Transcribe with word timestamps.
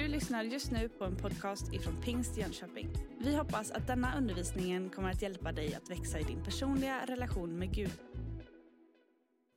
Du 0.00 0.08
lyssnar 0.08 0.42
just 0.42 0.70
nu 0.70 0.88
på 0.88 1.04
en 1.04 1.16
podcast 1.16 1.72
ifrån 1.72 2.02
Pingst 2.02 2.36
Jönköping. 2.36 2.88
Vi 3.18 3.36
hoppas 3.36 3.70
att 3.70 3.86
denna 3.86 4.18
undervisning 4.18 4.90
kommer 4.90 5.10
att 5.10 5.22
hjälpa 5.22 5.52
dig 5.52 5.74
att 5.74 5.90
växa 5.90 6.18
i 6.18 6.22
din 6.22 6.44
personliga 6.44 7.06
relation 7.06 7.58
med 7.58 7.74
Gud. 7.74 7.92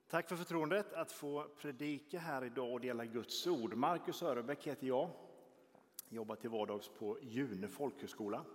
Tack 0.09 0.29
för 0.29 0.35
förtroendet 0.35 0.93
att 0.93 1.11
få 1.11 1.47
predika 1.61 2.19
här 2.19 2.45
idag 2.45 2.73
och 2.73 2.81
dela 2.81 3.05
Guds 3.05 3.47
ord. 3.47 3.73
Marcus 3.73 4.23
Örebäck 4.23 4.67
heter 4.67 4.87
jag. 4.87 5.09
Jobbar 6.09 6.35
till 6.35 6.49
vardags 6.49 6.89
på 6.99 7.17
June 7.21 7.67
folkhögskola, 7.67 8.45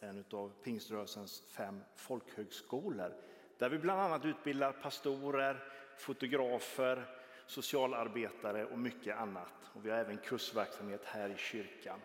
en 0.00 0.24
av 0.30 0.52
pingströrelsens 0.62 1.42
fem 1.48 1.80
folkhögskolor. 1.96 3.14
Där 3.58 3.70
vi 3.70 3.78
bland 3.78 4.00
annat 4.00 4.24
utbildar 4.24 4.72
pastorer, 4.72 5.64
fotografer, 5.98 7.23
socialarbetare 7.46 8.64
och 8.64 8.78
mycket 8.78 9.16
annat. 9.16 9.70
Och 9.74 9.86
vi 9.86 9.90
har 9.90 9.98
även 9.98 10.18
kursverksamhet 10.18 11.04
här 11.04 11.28
i 11.28 11.36
kyrkan. 11.36 12.00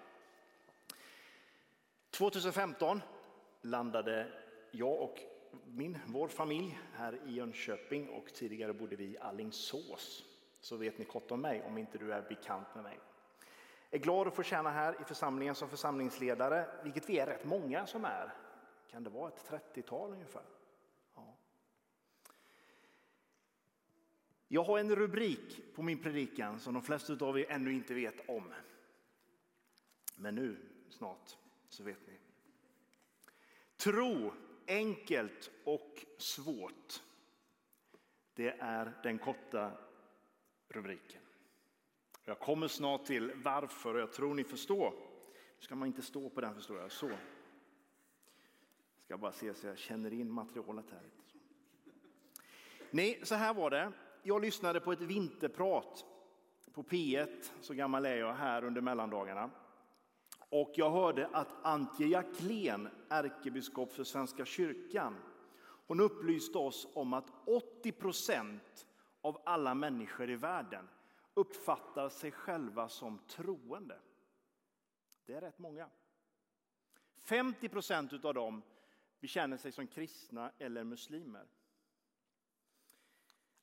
2015 2.11 3.01
landade 3.61 4.27
jag 4.71 5.01
och 5.01 5.19
min, 5.65 5.97
vår 6.07 6.27
familj 6.27 6.79
här 6.93 7.19
i 7.27 7.31
Jönköping 7.31 8.09
och 8.09 8.33
tidigare 8.33 8.73
bodde 8.73 8.95
vi 8.95 9.03
i 9.03 9.17
Allingsås. 9.17 10.25
Så 10.61 10.77
vet 10.77 10.97
ni 10.97 11.05
kort 11.05 11.31
om 11.31 11.41
mig 11.41 11.63
om 11.63 11.77
inte 11.77 11.97
du 11.97 12.13
är 12.13 12.21
bekant 12.21 12.75
med 12.75 12.83
mig. 12.83 12.99
Jag 13.89 13.99
är 13.99 14.03
glad 14.03 14.27
att 14.27 14.35
få 14.35 14.43
tjäna 14.43 14.69
här 14.69 15.01
i 15.01 15.03
församlingen 15.03 15.55
som 15.55 15.69
församlingsledare, 15.69 16.65
vilket 16.83 17.09
vi 17.09 17.19
är 17.19 17.25
rätt 17.25 17.45
många 17.45 17.85
som 17.85 18.05
är. 18.05 18.33
Kan 18.91 19.03
det 19.03 19.09
vara 19.09 19.27
ett 19.27 19.51
30-tal 19.73 20.11
ungefär? 20.11 20.41
Jag 24.51 24.63
har 24.63 24.79
en 24.79 24.95
rubrik 24.95 25.73
på 25.75 25.81
min 25.81 26.01
predikan 26.01 26.59
som 26.59 26.73
de 26.73 26.83
flesta 26.83 27.25
av 27.25 27.39
er 27.39 27.45
ännu 27.49 27.73
inte 27.73 27.93
vet 27.93 28.29
om. 28.29 28.53
Men 30.15 30.35
nu 30.35 30.57
snart 30.89 31.37
så 31.69 31.83
vet 31.83 32.07
ni. 32.07 32.13
Tro, 33.77 34.33
enkelt 34.67 35.51
och 35.63 36.05
svårt. 36.17 37.03
Det 38.33 38.55
är 38.59 38.93
den 39.03 39.19
korta 39.19 39.71
rubriken. 40.67 41.21
Jag 42.25 42.39
kommer 42.39 42.67
snart 42.67 43.05
till 43.05 43.31
varför 43.35 43.93
och 43.93 43.99
jag 43.99 44.13
tror 44.13 44.33
ni 44.33 44.43
förstår. 44.43 44.91
Nu 45.57 45.61
ska 45.61 45.75
man 45.75 45.87
inte 45.87 46.01
stå 46.01 46.29
på 46.29 46.41
den 46.41 46.55
förstår 46.55 46.79
jag. 46.79 46.91
Så. 46.91 47.09
Jag 47.09 47.19
ska 49.05 49.17
bara 49.17 49.31
se 49.31 49.53
så 49.53 49.67
jag 49.67 49.77
känner 49.77 50.13
in 50.13 50.31
materialet 50.31 50.85
här. 50.91 51.03
Nej, 52.91 53.21
så 53.23 53.35
här 53.35 53.53
var 53.53 53.69
det 53.69 53.91
jag 54.23 54.41
lyssnade 54.41 54.79
på 54.79 54.91
ett 54.91 55.01
vinterprat 55.01 56.05
på 56.73 56.83
P1, 56.83 57.51
så 57.61 57.73
gammal 57.73 58.05
är 58.05 58.15
jag, 58.15 58.33
här 58.33 58.63
under 58.63 58.81
mellandagarna. 58.81 59.49
Och 60.49 60.71
jag 60.75 60.91
hörde 60.91 61.27
att 61.27 61.55
Antje 61.65 62.07
Jacklén, 62.07 62.89
ärkebiskop 63.09 63.93
för 63.93 64.03
Svenska 64.03 64.45
kyrkan, 64.45 65.15
hon 65.87 65.99
upplyste 65.99 66.57
oss 66.57 66.87
om 66.93 67.13
att 67.13 67.31
80 67.45 67.91
procent 67.91 68.87
av 69.21 69.41
alla 69.45 69.75
människor 69.75 70.29
i 70.29 70.35
världen 70.35 70.87
uppfattar 71.33 72.09
sig 72.09 72.31
själva 72.31 72.89
som 72.89 73.19
troende. 73.27 73.99
Det 75.25 75.33
är 75.33 75.41
rätt 75.41 75.59
många. 75.59 75.89
50 77.17 77.69
procent 77.69 78.25
av 78.25 78.33
dem 78.33 78.61
bekänner 79.19 79.57
sig 79.57 79.71
som 79.71 79.87
kristna 79.87 80.51
eller 80.59 80.83
muslimer. 80.83 81.47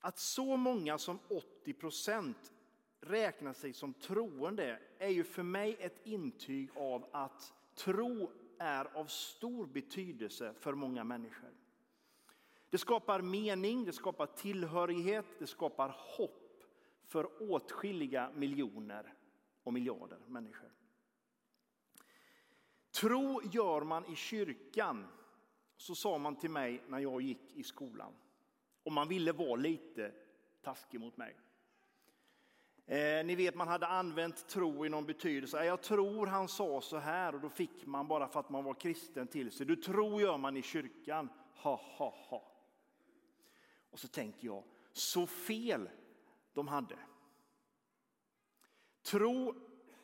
Att 0.07 0.19
så 0.19 0.57
många 0.57 0.99
som 0.99 1.19
80 1.29 1.73
procent 1.73 2.53
räknar 3.01 3.53
sig 3.53 3.73
som 3.73 3.95
troende 3.95 4.79
är 4.99 5.09
ju 5.09 5.25
för 5.25 5.43
mig 5.43 5.77
ett 5.81 6.07
intyg 6.07 6.71
av 6.77 7.07
att 7.13 7.53
tro 7.75 8.31
är 8.59 8.97
av 8.97 9.05
stor 9.07 9.67
betydelse 9.67 10.55
för 10.55 10.75
många 10.75 11.05
människor. 11.05 11.51
Det 12.71 12.79
skapar 12.79 13.21
mening, 13.21 13.85
det 13.85 13.93
skapar 13.93 14.27
tillhörighet, 14.27 15.27
det 15.39 15.47
skapar 15.47 15.97
hopp 15.99 16.65
för 17.05 17.51
åtskilliga 17.53 18.31
miljoner 18.35 19.15
och 19.63 19.73
miljarder 19.73 20.19
människor. 20.27 20.73
Tro 22.91 23.43
gör 23.53 23.83
man 23.83 24.13
i 24.13 24.17
kyrkan, 24.17 25.07
så 25.77 25.95
sa 25.95 26.19
man 26.19 26.37
till 26.37 26.51
mig 26.51 26.83
när 26.89 26.99
jag 26.99 27.23
gick 27.23 27.53
i 27.55 27.63
skolan. 27.63 28.13
Och 28.87 28.93
man 28.93 29.09
ville 29.09 29.33
vara 29.33 29.57
lite 29.57 30.13
taskig 30.63 31.01
mot 31.01 31.17
mig. 31.17 31.37
Eh, 32.87 33.27
ni 33.27 33.35
vet, 33.35 33.55
man 33.55 33.69
hade 33.69 33.87
använt 33.87 34.49
tro 34.49 34.87
i 34.87 34.89
någon 34.89 35.07
betydelse. 35.07 35.65
Jag 35.65 35.83
tror 35.83 36.27
han 36.27 36.49
sa 36.49 36.81
så 36.81 36.97
här 36.97 37.35
och 37.35 37.41
då 37.41 37.49
fick 37.49 37.87
man 37.87 38.09
bara 38.09 38.29
för 38.29 38.41
att 38.41 38.51
man 38.51 38.65
var 38.65 38.75
kristen 38.75 39.27
till 39.27 39.53
sig. 39.53 39.67
Du 39.67 39.77
tror 39.77 40.21
gör 40.21 40.39
man 40.39 40.57
i 40.57 40.63
kyrkan. 40.63 41.29
Ha, 41.55 41.81
ha, 41.83 42.15
ha. 42.29 42.53
Och 43.91 43.99
så 43.99 44.09
tänker 44.09 44.47
jag, 44.47 44.65
så 44.93 45.27
fel 45.27 45.89
de 46.53 46.69
hade. 46.69 46.97
Tro 49.03 49.55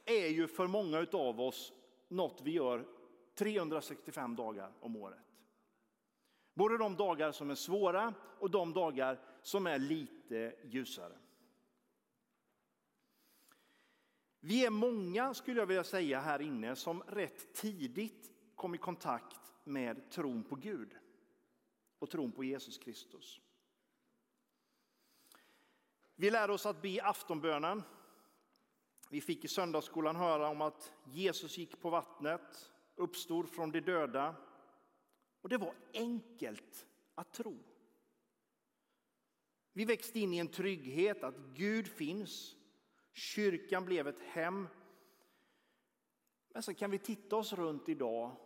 är 0.04 0.28
ju 0.28 0.48
för 0.48 0.66
många 0.66 1.06
av 1.12 1.40
oss 1.40 1.72
något 2.08 2.40
vi 2.42 2.50
gör 2.50 2.86
365 3.34 4.36
dagar 4.36 4.72
om 4.80 4.96
året. 4.96 5.31
Både 6.54 6.78
de 6.78 6.96
dagar 6.96 7.32
som 7.32 7.50
är 7.50 7.54
svåra 7.54 8.14
och 8.38 8.50
de 8.50 8.72
dagar 8.72 9.20
som 9.42 9.66
är 9.66 9.78
lite 9.78 10.54
ljusare. 10.64 11.18
Vi 14.40 14.66
är 14.66 14.70
många, 14.70 15.34
skulle 15.34 15.60
jag 15.60 15.66
vilja 15.66 15.84
säga, 15.84 16.20
här 16.20 16.42
inne 16.42 16.76
som 16.76 17.02
rätt 17.02 17.54
tidigt 17.54 18.30
kom 18.54 18.74
i 18.74 18.78
kontakt 18.78 19.52
med 19.64 20.10
tron 20.10 20.42
på 20.44 20.56
Gud 20.56 20.96
och 21.98 22.10
tron 22.10 22.32
på 22.32 22.44
Jesus 22.44 22.78
Kristus. 22.78 23.40
Vi 26.14 26.30
lärde 26.30 26.52
oss 26.52 26.66
att 26.66 26.82
be 26.82 27.02
aftonbönen. 27.02 27.82
Vi 29.10 29.20
fick 29.20 29.44
i 29.44 29.48
söndagsskolan 29.48 30.16
höra 30.16 30.48
om 30.48 30.60
att 30.60 30.92
Jesus 31.04 31.58
gick 31.58 31.80
på 31.80 31.90
vattnet, 31.90 32.72
uppstod 32.96 33.50
från 33.50 33.72
de 33.72 33.80
döda 33.80 34.34
och 35.42 35.48
det 35.48 35.58
var 35.58 35.74
enkelt 35.94 36.86
att 37.14 37.32
tro. 37.32 37.58
Vi 39.72 39.84
växte 39.84 40.20
in 40.20 40.34
i 40.34 40.38
en 40.38 40.48
trygghet 40.48 41.24
att 41.24 41.36
Gud 41.54 41.86
finns. 41.88 42.56
Kyrkan 43.12 43.84
blev 43.84 44.08
ett 44.08 44.20
hem. 44.22 44.68
Men 46.48 46.62
så 46.62 46.74
kan 46.74 46.90
vi 46.90 46.98
titta 46.98 47.36
oss 47.36 47.52
runt 47.52 47.88
idag 47.88 48.36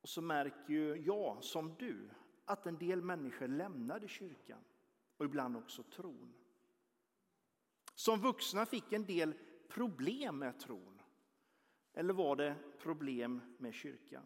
och 0.00 0.08
så 0.08 0.22
märker 0.22 0.72
ju 0.72 0.96
jag 0.96 1.44
som 1.44 1.74
du 1.78 2.10
att 2.44 2.66
en 2.66 2.78
del 2.78 3.02
människor 3.02 3.48
lämnade 3.48 4.08
kyrkan 4.08 4.64
och 5.16 5.24
ibland 5.24 5.56
också 5.56 5.82
tron. 5.82 6.34
Som 7.94 8.20
vuxna 8.20 8.66
fick 8.66 8.92
en 8.92 9.04
del 9.04 9.34
problem 9.68 10.38
med 10.38 10.60
tron. 10.60 11.02
Eller 11.92 12.14
var 12.14 12.36
det 12.36 12.56
problem 12.78 13.40
med 13.58 13.74
kyrkan? 13.74 14.24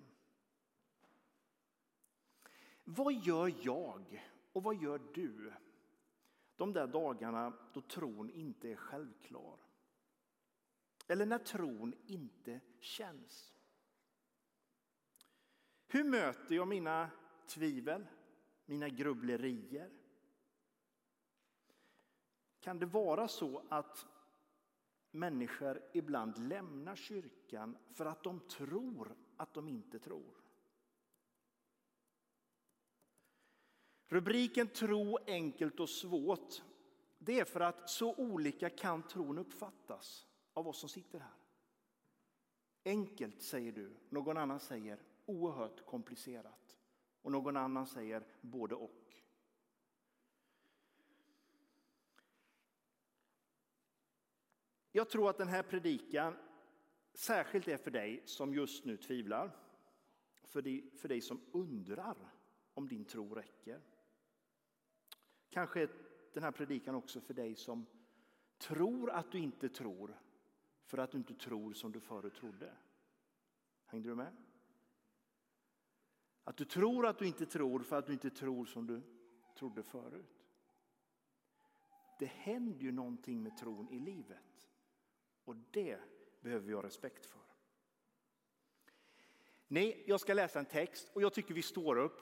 Vad 2.90 3.12
gör 3.12 3.54
jag 3.62 4.26
och 4.52 4.62
vad 4.62 4.76
gör 4.76 5.00
du 5.14 5.52
de 6.56 6.72
där 6.72 6.86
dagarna 6.86 7.52
då 7.72 7.80
tron 7.80 8.30
inte 8.30 8.70
är 8.70 8.76
självklar? 8.76 9.58
Eller 11.06 11.26
när 11.26 11.38
tron 11.38 11.94
inte 12.06 12.60
känns? 12.80 13.54
Hur 15.86 16.04
möter 16.04 16.54
jag 16.54 16.68
mina 16.68 17.10
tvivel, 17.46 18.06
mina 18.64 18.88
grubblerier? 18.88 19.90
Kan 22.60 22.78
det 22.78 22.86
vara 22.86 23.28
så 23.28 23.62
att 23.68 24.06
människor 25.10 25.82
ibland 25.92 26.38
lämnar 26.38 26.96
kyrkan 26.96 27.76
för 27.94 28.06
att 28.06 28.22
de 28.22 28.40
tror 28.40 29.16
att 29.36 29.54
de 29.54 29.68
inte 29.68 29.98
tror? 29.98 30.47
Rubriken 34.08 34.68
Tro 34.68 35.18
enkelt 35.26 35.80
och 35.80 35.88
svårt, 35.88 36.62
det 37.18 37.40
är 37.40 37.44
för 37.44 37.60
att 37.60 37.90
så 37.90 38.14
olika 38.14 38.70
kan 38.70 39.02
tron 39.02 39.38
uppfattas 39.38 40.26
av 40.52 40.68
oss 40.68 40.78
som 40.78 40.88
sitter 40.88 41.18
här. 41.18 41.34
Enkelt 42.84 43.42
säger 43.42 43.72
du, 43.72 43.96
någon 44.08 44.36
annan 44.36 44.60
säger 44.60 45.02
oerhört 45.26 45.86
komplicerat 45.86 46.78
och 47.22 47.32
någon 47.32 47.56
annan 47.56 47.86
säger 47.86 48.26
både 48.40 48.74
och. 48.74 49.14
Jag 54.92 55.10
tror 55.10 55.30
att 55.30 55.38
den 55.38 55.48
här 55.48 55.62
predikan 55.62 56.36
särskilt 57.14 57.68
är 57.68 57.76
för 57.76 57.90
dig 57.90 58.22
som 58.24 58.54
just 58.54 58.84
nu 58.84 58.96
tvivlar, 58.96 59.56
för 60.42 60.62
dig, 60.62 60.90
för 60.96 61.08
dig 61.08 61.20
som 61.20 61.40
undrar 61.52 62.16
om 62.74 62.88
din 62.88 63.04
tro 63.04 63.34
räcker. 63.34 63.80
Kanske 65.50 65.88
den 66.32 66.42
här 66.42 66.50
predikan 66.50 66.94
också 66.94 67.20
för 67.20 67.34
dig 67.34 67.54
som 67.54 67.86
tror 68.58 69.10
att 69.10 69.32
du 69.32 69.38
inte 69.38 69.68
tror 69.68 70.18
för 70.84 70.98
att 70.98 71.10
du 71.10 71.18
inte 71.18 71.34
tror 71.34 71.72
som 71.72 71.92
du 71.92 72.00
förut 72.00 72.34
trodde. 72.34 72.76
Hängde 73.86 74.08
du 74.08 74.14
med? 74.14 74.36
Att 76.44 76.56
du 76.56 76.64
tror 76.64 77.06
att 77.06 77.18
du 77.18 77.26
inte 77.26 77.46
tror 77.46 77.80
för 77.80 77.96
att 77.96 78.06
du 78.06 78.12
inte 78.12 78.30
tror 78.30 78.64
som 78.64 78.86
du 78.86 79.02
trodde 79.54 79.82
förut. 79.82 80.44
Det 82.18 82.26
händer 82.26 82.80
ju 82.80 82.92
någonting 82.92 83.42
med 83.42 83.56
tron 83.56 83.88
i 83.88 83.98
livet 83.98 84.70
och 85.44 85.56
det 85.56 86.00
behöver 86.40 86.66
vi 86.66 86.72
ha 86.72 86.82
respekt 86.82 87.26
för. 87.26 87.40
Nej, 89.68 90.04
jag 90.06 90.20
ska 90.20 90.34
läsa 90.34 90.58
en 90.58 90.66
text 90.66 91.10
och 91.14 91.22
jag 91.22 91.34
tycker 91.34 91.54
vi 91.54 91.62
står 91.62 91.96
upp. 91.96 92.20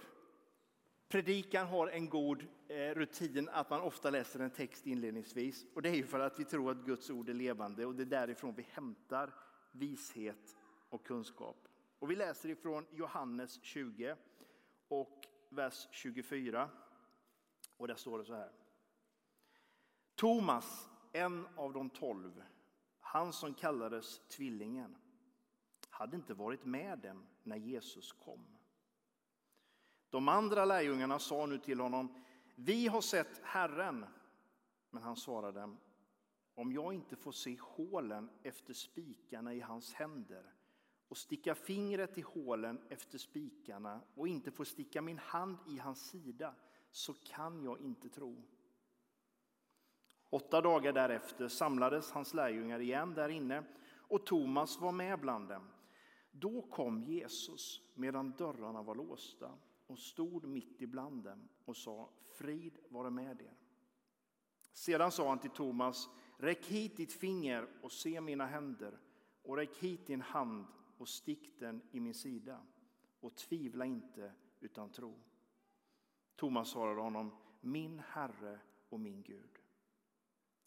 Predikan 1.08 1.66
har 1.66 1.88
en 1.88 2.08
god 2.08 2.46
eh, 2.68 2.76
rutin 2.76 3.48
att 3.48 3.70
man 3.70 3.80
ofta 3.80 4.10
läser 4.10 4.40
en 4.40 4.50
text 4.50 4.86
inledningsvis. 4.86 5.66
Och 5.74 5.82
det 5.82 5.88
är 5.88 5.94
ju 5.94 6.06
för 6.06 6.20
att 6.20 6.40
vi 6.40 6.44
tror 6.44 6.70
att 6.70 6.84
Guds 6.84 7.10
ord 7.10 7.28
är 7.28 7.34
levande 7.34 7.86
och 7.86 7.94
det 7.94 8.02
är 8.02 8.06
därifrån 8.06 8.54
vi 8.54 8.66
hämtar 8.70 9.34
vishet 9.72 10.56
och 10.88 11.06
kunskap. 11.06 11.68
Och 11.98 12.10
vi 12.10 12.16
läser 12.16 12.48
ifrån 12.48 12.86
Johannes 12.90 13.62
20 13.62 14.16
och 14.88 15.24
vers 15.48 15.88
24. 15.90 16.70
Och 17.76 17.88
där 17.88 17.94
står 17.94 18.18
det 18.18 18.24
så 18.24 18.34
här. 18.34 18.52
Thomas, 20.14 20.88
en 21.12 21.46
av 21.56 21.72
de 21.72 21.90
tolv, 21.90 22.42
han 23.00 23.32
som 23.32 23.54
kallades 23.54 24.28
Tvillingen, 24.28 24.96
hade 25.90 26.16
inte 26.16 26.34
varit 26.34 26.64
med 26.64 26.98
dem 26.98 27.26
när 27.42 27.56
Jesus 27.56 28.12
kom. 28.12 28.55
De 30.10 30.28
andra 30.28 30.64
lärjungarna 30.64 31.18
sa 31.18 31.46
nu 31.46 31.58
till 31.58 31.80
honom, 31.80 32.14
vi 32.54 32.86
har 32.86 33.00
sett 33.00 33.40
Herren. 33.42 34.06
Men 34.90 35.02
han 35.02 35.16
svarade, 35.16 35.76
om 36.54 36.72
jag 36.72 36.94
inte 36.94 37.16
får 37.16 37.32
se 37.32 37.56
hålen 37.60 38.30
efter 38.42 38.74
spikarna 38.74 39.54
i 39.54 39.60
hans 39.60 39.94
händer 39.94 40.54
och 41.08 41.16
sticka 41.16 41.54
fingret 41.54 42.18
i 42.18 42.20
hålen 42.20 42.80
efter 42.88 43.18
spikarna 43.18 44.00
och 44.14 44.28
inte 44.28 44.50
får 44.50 44.64
sticka 44.64 45.02
min 45.02 45.18
hand 45.18 45.56
i 45.68 45.78
hans 45.78 46.10
sida 46.10 46.54
så 46.90 47.14
kan 47.14 47.62
jag 47.62 47.80
inte 47.80 48.08
tro. 48.08 48.42
Åtta 50.30 50.60
dagar 50.60 50.92
därefter 50.92 51.48
samlades 51.48 52.12
hans 52.12 52.34
lärjungar 52.34 52.80
igen 52.80 53.14
där 53.14 53.28
inne 53.28 53.64
och 53.88 54.26
Thomas 54.26 54.80
var 54.80 54.92
med 54.92 55.20
bland 55.20 55.48
dem. 55.48 55.68
Då 56.30 56.62
kom 56.62 57.02
Jesus 57.02 57.82
medan 57.94 58.30
dörrarna 58.30 58.82
var 58.82 58.94
låsta 58.94 59.50
och 59.86 59.98
stod 59.98 60.44
mitt 60.44 60.82
ibland 60.82 61.24
dem 61.24 61.48
och 61.64 61.76
sa 61.76 62.10
frid 62.28 62.78
vare 62.88 63.10
med 63.10 63.40
er. 63.42 63.54
Sedan 64.72 65.12
sa 65.12 65.28
han 65.28 65.38
till 65.38 65.50
Thomas, 65.50 66.08
räck 66.36 66.66
hit 66.66 66.96
ditt 66.96 67.12
finger 67.12 67.68
och 67.82 67.92
se 67.92 68.20
mina 68.20 68.46
händer 68.46 68.98
och 69.42 69.56
räck 69.56 69.76
hit 69.76 70.06
din 70.06 70.20
hand 70.20 70.66
och 70.98 71.08
stick 71.08 71.60
den 71.60 71.82
i 71.90 72.00
min 72.00 72.14
sida 72.14 72.60
och 73.20 73.36
tvivla 73.36 73.84
inte 73.84 74.32
utan 74.60 74.90
tro. 74.90 75.14
Thomas 76.36 76.68
svarade 76.68 77.00
honom, 77.00 77.36
min 77.60 77.98
Herre 77.98 78.60
och 78.88 79.00
min 79.00 79.22
Gud. 79.22 79.58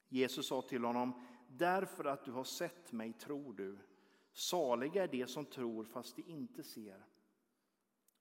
Jesus 0.07 0.47
sa 0.47 0.61
till 0.61 0.83
honom, 0.83 1.21
därför 1.47 2.05
att 2.05 2.25
du 2.25 2.31
har 2.31 2.43
sett 2.43 2.91
mig 2.91 3.13
tror 3.13 3.53
du. 3.53 3.77
Saliga 4.31 5.03
är 5.03 5.07
de 5.07 5.27
som 5.27 5.45
tror 5.45 5.83
fast 5.83 6.15
de 6.15 6.21
inte 6.21 6.63
ser. 6.63 7.05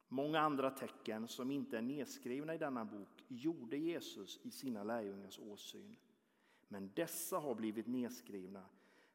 Många 0.09 0.41
andra 0.41 0.71
tecken 0.71 1.29
som 1.29 1.51
inte 1.51 1.79
är 1.79 1.83
nedskrivna 1.83 2.55
i 2.55 2.59
denna 2.59 2.85
bok 2.85 3.25
gjorde 3.29 3.77
Jesus 3.77 4.41
i 4.43 4.51
sina 4.51 4.85
lärjungars 4.85 5.39
åsyn. 5.39 5.97
Men 6.69 6.91
dessa 6.95 7.39
har 7.39 7.55
blivit 7.55 7.87
nedskrivna 7.87 8.65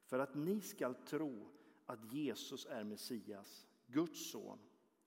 för 0.04 0.20
att 0.20 0.36
ni 0.36 0.62
skall 0.62 0.96
tro 0.96 1.48
att 1.86 2.14
Jesus 2.14 2.66
är 2.66 2.84
Messias, 2.84 3.68
Guds 3.88 4.32
son 4.32 4.60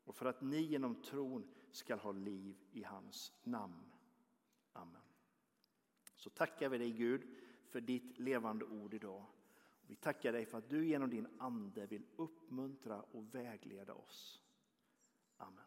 och 0.04 0.16
för 0.16 0.26
att 0.26 0.42
ni 0.42 0.60
genom 0.60 1.02
tron 1.02 1.48
skall 1.70 1.98
ha 1.98 2.12
liv 2.12 2.56
i 2.72 2.82
hans 2.82 3.32
namn. 3.42 3.92
Amen. 4.72 5.02
Så 6.16 6.30
tackar 6.30 6.68
vi 6.68 6.78
dig 6.78 6.92
Gud 6.92 7.22
för 7.66 7.80
ditt 7.80 8.18
levande 8.18 8.64
ord 8.64 8.94
idag. 8.94 9.24
Vi 9.86 9.96
tackar 9.96 10.32
dig 10.32 10.46
för 10.46 10.58
att 10.58 10.68
du 10.68 10.86
genom 10.86 11.10
din 11.10 11.26
ande 11.38 11.86
vill 11.86 12.06
uppmuntra 12.16 13.02
och 13.02 13.34
vägleda 13.34 13.94
oss. 13.94 14.42
Amen. 15.36 15.64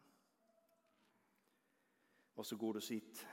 Varsågod 2.34 2.76
och 2.76 2.82
sitt. 2.82 3.26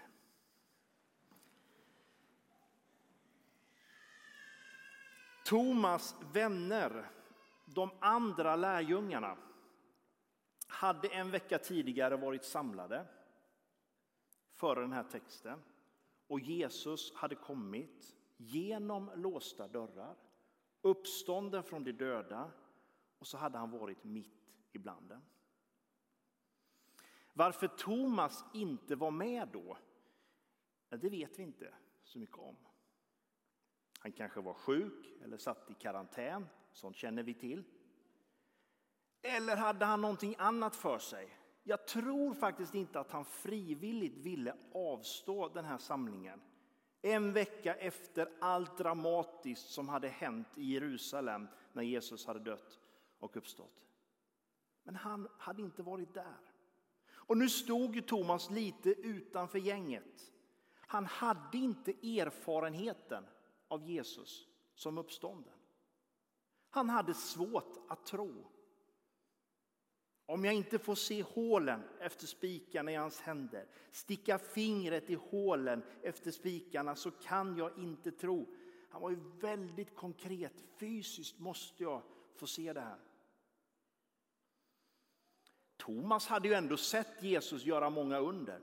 Thomas 5.45 6.15
vänner, 6.33 7.09
de 7.65 7.91
andra 7.99 8.55
lärjungarna, 8.55 9.37
hade 10.67 11.07
en 11.07 11.31
vecka 11.31 11.59
tidigare 11.59 12.17
varit 12.17 12.43
samlade 12.43 13.05
före 14.53 14.81
den 14.81 14.93
här 14.93 15.03
texten 15.03 15.59
och 16.27 16.39
Jesus 16.39 17.13
hade 17.15 17.35
kommit 17.35 18.15
genom 18.37 19.11
låsta 19.15 19.67
dörrar, 19.67 20.15
uppstånden 20.81 21.63
från 21.63 21.83
de 21.83 21.91
döda 21.91 22.51
och 23.19 23.27
så 23.27 23.37
hade 23.37 23.57
han 23.57 23.71
varit 23.71 24.03
mitt 24.03 24.53
ibland 24.71 25.09
dem. 25.09 25.21
Varför 27.37 27.67
Thomas 27.67 28.45
inte 28.53 28.95
var 28.95 29.11
med 29.11 29.47
då, 29.47 29.77
det 30.89 31.09
vet 31.09 31.39
vi 31.39 31.43
inte 31.43 31.73
så 32.03 32.19
mycket 32.19 32.37
om. 32.37 32.55
Han 33.99 34.11
kanske 34.11 34.41
var 34.41 34.53
sjuk 34.53 35.05
eller 35.23 35.37
satt 35.37 35.69
i 35.71 35.73
karantän, 35.73 36.47
sånt 36.71 36.95
känner 36.95 37.23
vi 37.23 37.33
till. 37.33 37.63
Eller 39.21 39.55
hade 39.55 39.85
han 39.85 40.01
någonting 40.01 40.35
annat 40.37 40.75
för 40.75 40.99
sig? 40.99 41.37
Jag 41.63 41.87
tror 41.87 42.33
faktiskt 42.33 42.75
inte 42.75 42.99
att 42.99 43.11
han 43.11 43.25
frivilligt 43.25 44.17
ville 44.17 44.55
avstå 44.73 45.49
den 45.49 45.65
här 45.65 45.77
samlingen. 45.77 46.41
En 47.01 47.33
vecka 47.33 47.75
efter 47.75 48.29
allt 48.41 48.77
dramatiskt 48.77 49.69
som 49.69 49.89
hade 49.89 50.07
hänt 50.07 50.57
i 50.57 50.73
Jerusalem 50.73 51.47
när 51.73 51.83
Jesus 51.83 52.25
hade 52.25 52.39
dött 52.39 52.79
och 53.19 53.37
uppstått. 53.37 53.85
Men 54.83 54.95
han 54.95 55.27
hade 55.37 55.61
inte 55.61 55.83
varit 55.83 56.13
där. 56.13 56.46
Och 57.27 57.37
nu 57.37 57.49
stod 57.49 57.95
ju 57.95 58.01
Thomas 58.01 58.49
lite 58.49 58.89
utanför 58.89 59.59
gänget. 59.59 60.31
Han 60.73 61.05
hade 61.05 61.57
inte 61.57 61.91
erfarenheten 61.91 63.23
av 63.67 63.89
Jesus 63.89 64.47
som 64.75 64.97
uppstånden. 64.97 65.53
Han 66.69 66.89
hade 66.89 67.13
svårt 67.13 67.77
att 67.89 68.05
tro. 68.05 68.51
Om 70.25 70.45
jag 70.45 70.53
inte 70.53 70.79
får 70.79 70.95
se 70.95 71.21
hålen 71.21 71.83
efter 71.99 72.27
spikarna 72.27 72.91
i 72.91 72.95
hans 72.95 73.21
händer, 73.21 73.67
sticka 73.91 74.39
fingret 74.39 75.09
i 75.09 75.15
hålen 75.15 75.83
efter 76.01 76.31
spikarna 76.31 76.95
så 76.95 77.11
kan 77.11 77.57
jag 77.57 77.77
inte 77.77 78.11
tro. 78.11 78.55
Han 78.89 79.01
var 79.01 79.09
ju 79.09 79.19
väldigt 79.39 79.95
konkret. 79.95 80.53
Fysiskt 80.77 81.39
måste 81.39 81.83
jag 81.83 82.01
få 82.35 82.47
se 82.47 82.73
det 82.73 82.81
här. 82.81 82.99
Thomas 85.87 86.27
hade 86.27 86.47
ju 86.47 86.53
ändå 86.53 86.77
sett 86.77 87.23
Jesus 87.23 87.63
göra 87.63 87.89
många 87.89 88.17
under. 88.19 88.61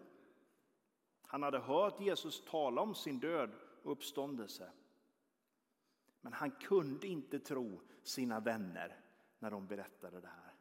Han 1.23 1.43
hade 1.43 1.59
hört 1.59 2.01
Jesus 2.01 2.45
tala 2.45 2.81
om 2.81 2.95
sin 2.95 3.21
död 3.21 3.51
och 3.83 3.93
uppståndelse. 3.93 4.73
Men 6.21 6.33
han 6.33 6.51
kunde 6.51 7.07
inte 7.07 7.39
tro 7.39 7.81
sina 8.03 8.41
vänner 8.41 9.01
när 9.39 9.51
de 9.51 9.67
berättade 9.67 10.21
det 10.21 10.29
här. 10.29 10.55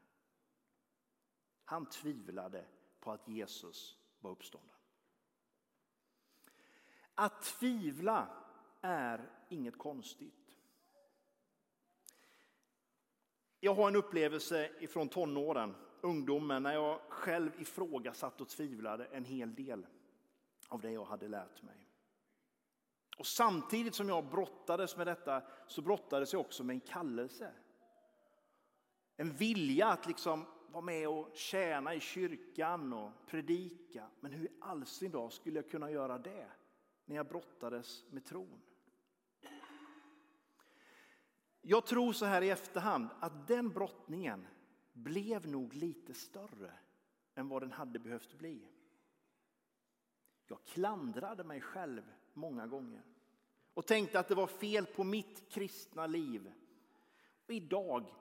Han 1.65 1.85
tvivlade 1.85 2.65
på 2.99 3.11
att 3.11 3.27
Jesus 3.27 3.97
var 4.19 4.31
uppstånden. 4.31 4.77
Att 7.13 7.43
tvivla 7.43 8.27
är 8.81 9.29
inget 9.49 9.77
konstigt. 9.77 10.57
Jag 13.59 13.75
har 13.75 13.87
en 13.87 13.95
upplevelse 13.95 14.87
från 14.89 15.09
tonåren 15.09 15.75
ungdomen 16.03 16.63
när 16.63 16.73
jag 16.73 16.99
själv 17.09 17.61
ifrågasatte 17.61 18.43
och 18.43 18.49
tvivlade 18.49 19.05
en 19.05 19.25
hel 19.25 19.55
del 19.55 19.85
av 20.67 20.81
det 20.81 20.91
jag 20.91 21.05
hade 21.05 21.27
lärt 21.27 21.61
mig. 21.61 21.87
Och 23.17 23.27
samtidigt 23.27 23.95
som 23.95 24.09
jag 24.09 24.25
brottades 24.25 24.97
med 24.97 25.07
detta 25.07 25.41
så 25.67 25.81
brottades 25.81 26.33
jag 26.33 26.39
också 26.39 26.63
med 26.63 26.73
en 26.73 26.79
kallelse. 26.79 27.51
En 29.17 29.31
vilja 29.31 29.87
att 29.87 30.07
liksom 30.07 30.45
vara 30.67 30.81
med 30.81 31.09
och 31.09 31.29
tjäna 31.33 31.93
i 31.93 31.99
kyrkan 31.99 32.93
och 32.93 33.11
predika. 33.27 34.07
Men 34.19 34.31
hur 34.31 34.45
i 34.45 34.51
all 34.61 34.85
sin 34.85 35.11
dag 35.11 35.33
skulle 35.33 35.59
jag 35.59 35.71
kunna 35.71 35.91
göra 35.91 36.17
det 36.17 36.47
när 37.05 37.15
jag 37.15 37.27
brottades 37.27 38.03
med 38.09 38.25
tron? 38.25 38.61
Jag 41.61 41.85
tror 41.85 42.13
så 42.13 42.25
här 42.25 42.41
i 42.41 42.49
efterhand 42.49 43.09
att 43.19 43.47
den 43.47 43.69
brottningen 43.69 44.47
blev 44.93 45.47
nog 45.47 45.73
lite 45.73 46.13
större 46.13 46.71
än 47.35 47.47
vad 47.47 47.61
den 47.61 47.71
hade 47.71 47.99
behövt 47.99 48.37
bli. 48.37 48.67
Jag 50.47 50.63
klandrade 50.63 51.43
mig 51.43 51.61
själv 51.61 52.01
många 52.33 52.67
gånger 52.67 53.03
och 53.73 53.87
tänkte 53.87 54.19
att 54.19 54.27
det 54.27 54.35
var 54.35 54.47
fel 54.47 54.85
på 54.85 55.03
mitt 55.03 55.49
kristna 55.49 56.07
liv. 56.07 56.53
Och 57.45 57.53
idag, 57.53 58.13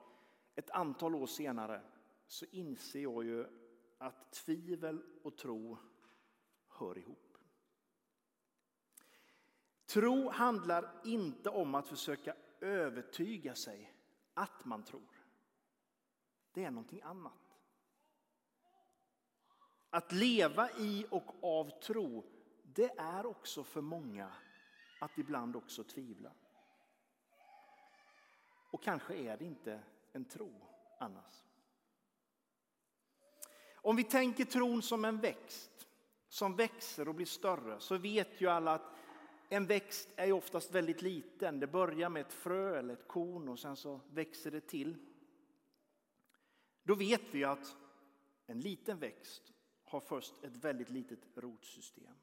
ett 0.55 0.69
antal 0.69 1.15
år 1.15 1.27
senare, 1.27 1.81
så 2.27 2.45
inser 2.51 2.99
jag 2.99 3.23
ju 3.23 3.45
att 3.97 4.31
tvivel 4.31 5.01
och 5.23 5.37
tro 5.37 5.77
hör 6.67 6.97
ihop. 6.97 7.37
Tro 9.85 10.29
handlar 10.29 11.01
inte 11.03 11.49
om 11.49 11.75
att 11.75 11.87
försöka 11.87 12.35
övertyga 12.59 13.55
sig 13.55 13.93
att 14.33 14.65
man 14.65 14.83
tror. 14.83 15.12
Det 16.53 16.63
är 16.63 16.71
någonting 16.71 17.01
annat. 17.01 17.33
Att 19.89 20.11
leva 20.11 20.71
i 20.71 21.05
och 21.09 21.43
av 21.43 21.79
tro, 21.79 22.23
det 22.63 22.91
är 22.97 23.25
också 23.25 23.63
för 23.63 23.81
många 23.81 24.31
att 25.01 25.17
ibland 25.17 25.55
också 25.55 25.83
tvivla. 25.83 26.31
Och 28.71 28.83
kanske 28.83 29.15
är 29.15 29.37
det 29.37 29.45
inte 29.45 29.83
en 30.11 30.25
tro 30.25 30.51
annars. 30.99 31.43
Om 33.75 33.95
vi 33.95 34.03
tänker 34.03 34.45
tron 34.45 34.81
som 34.81 35.05
en 35.05 35.19
växt 35.19 35.87
som 36.27 36.55
växer 36.55 37.07
och 37.07 37.15
blir 37.15 37.25
större 37.25 37.79
så 37.79 37.97
vet 37.97 38.41
ju 38.41 38.47
alla 38.47 38.73
att 38.73 38.91
en 39.49 39.65
växt 39.65 40.09
är 40.15 40.31
oftast 40.31 40.71
väldigt 40.71 41.01
liten. 41.01 41.59
Det 41.59 41.67
börjar 41.67 42.09
med 42.09 42.21
ett 42.21 42.33
frö 42.33 42.79
eller 42.79 42.93
ett 42.93 43.07
korn 43.07 43.49
och 43.49 43.59
sen 43.59 43.75
så 43.75 43.99
växer 44.11 44.51
det 44.51 44.61
till. 44.61 45.12
Då 46.83 46.95
vet 46.95 47.33
vi 47.33 47.43
att 47.43 47.77
en 48.45 48.59
liten 48.59 48.99
växt 48.99 49.53
har 49.83 49.99
först 49.99 50.43
ett 50.43 50.55
väldigt 50.55 50.89
litet 50.89 51.19
rotsystem. 51.35 52.15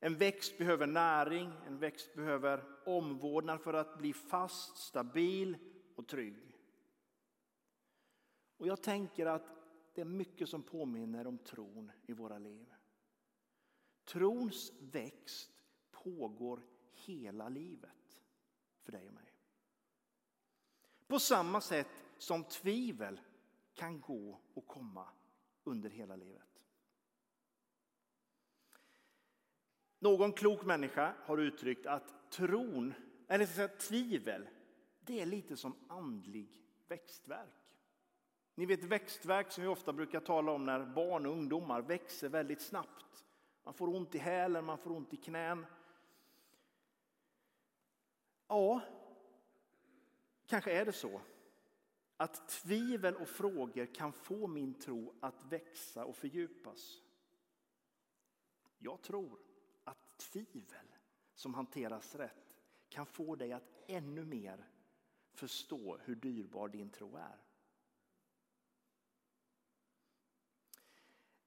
En 0.00 0.16
växt 0.16 0.58
behöver 0.58 0.86
näring, 0.86 1.52
en 1.66 1.78
växt 1.78 2.14
behöver 2.14 2.64
omvårdnad 2.88 3.60
för 3.60 3.74
att 3.74 3.98
bli 3.98 4.12
fast, 4.12 4.76
stabil 4.76 5.56
och 5.96 6.08
trygg. 6.08 6.58
Och 8.56 8.66
jag 8.66 8.82
tänker 8.82 9.26
att 9.26 9.56
det 9.94 10.00
är 10.00 10.04
mycket 10.04 10.48
som 10.48 10.62
påminner 10.62 11.26
om 11.26 11.38
tron 11.38 11.92
i 12.06 12.12
våra 12.12 12.38
liv. 12.38 12.74
Trons 14.04 14.72
växt 14.80 15.50
pågår 15.90 16.62
hela 16.92 17.48
livet 17.48 18.22
för 18.82 18.92
dig 18.92 19.08
och 19.08 19.14
mig. 19.14 19.34
På 21.06 21.18
samma 21.18 21.60
sätt 21.60 22.09
som 22.22 22.44
tvivel 22.44 23.20
kan 23.74 24.00
gå 24.00 24.40
och 24.54 24.66
komma 24.66 25.08
under 25.64 25.90
hela 25.90 26.16
livet. 26.16 26.62
Någon 29.98 30.32
klok 30.32 30.64
människa 30.64 31.14
har 31.24 31.38
uttryckt 31.38 31.86
att 31.86 32.30
tron, 32.30 32.94
eller 33.28 33.46
så 33.46 33.62
att 33.62 33.78
tvivel, 33.78 34.48
det 35.00 35.20
är 35.20 35.26
lite 35.26 35.56
som 35.56 35.76
andlig 35.88 36.62
växtverk. 36.88 37.76
Ni 38.54 38.66
vet 38.66 38.84
växtverk 38.84 39.52
som 39.52 39.62
vi 39.62 39.68
ofta 39.68 39.92
brukar 39.92 40.20
tala 40.20 40.52
om 40.52 40.64
när 40.64 40.86
barn 40.86 41.26
och 41.26 41.32
ungdomar 41.32 41.82
växer 41.82 42.28
väldigt 42.28 42.60
snabbt. 42.60 43.24
Man 43.64 43.74
får 43.74 43.88
ont 43.88 44.14
i 44.14 44.18
hälen, 44.18 44.64
man 44.64 44.78
får 44.78 44.92
ont 44.92 45.14
i 45.14 45.16
knän. 45.16 45.66
Ja, 48.48 48.80
kanske 50.46 50.72
är 50.72 50.84
det 50.84 50.92
så 50.92 51.20
att 52.20 52.48
tvivel 52.48 53.16
och 53.16 53.28
frågor 53.28 53.94
kan 53.94 54.12
få 54.12 54.46
min 54.46 54.74
tro 54.74 55.14
att 55.20 55.44
växa 55.44 56.04
och 56.04 56.16
fördjupas. 56.16 57.02
Jag 58.78 59.02
tror 59.02 59.38
att 59.84 60.18
tvivel 60.18 60.86
som 61.34 61.54
hanteras 61.54 62.14
rätt 62.14 62.56
kan 62.88 63.06
få 63.06 63.36
dig 63.36 63.52
att 63.52 63.84
ännu 63.86 64.24
mer 64.24 64.68
förstå 65.32 65.98
hur 66.04 66.14
dyrbar 66.14 66.68
din 66.68 66.90
tro 66.90 67.16
är. 67.16 67.38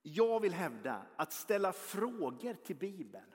Jag 0.02 0.40
vill 0.40 0.54
hävda 0.54 1.06
att 1.16 1.34
ställa 1.34 1.74
frågor 1.74 2.54
till 2.54 2.76
Bibeln, 2.76 3.34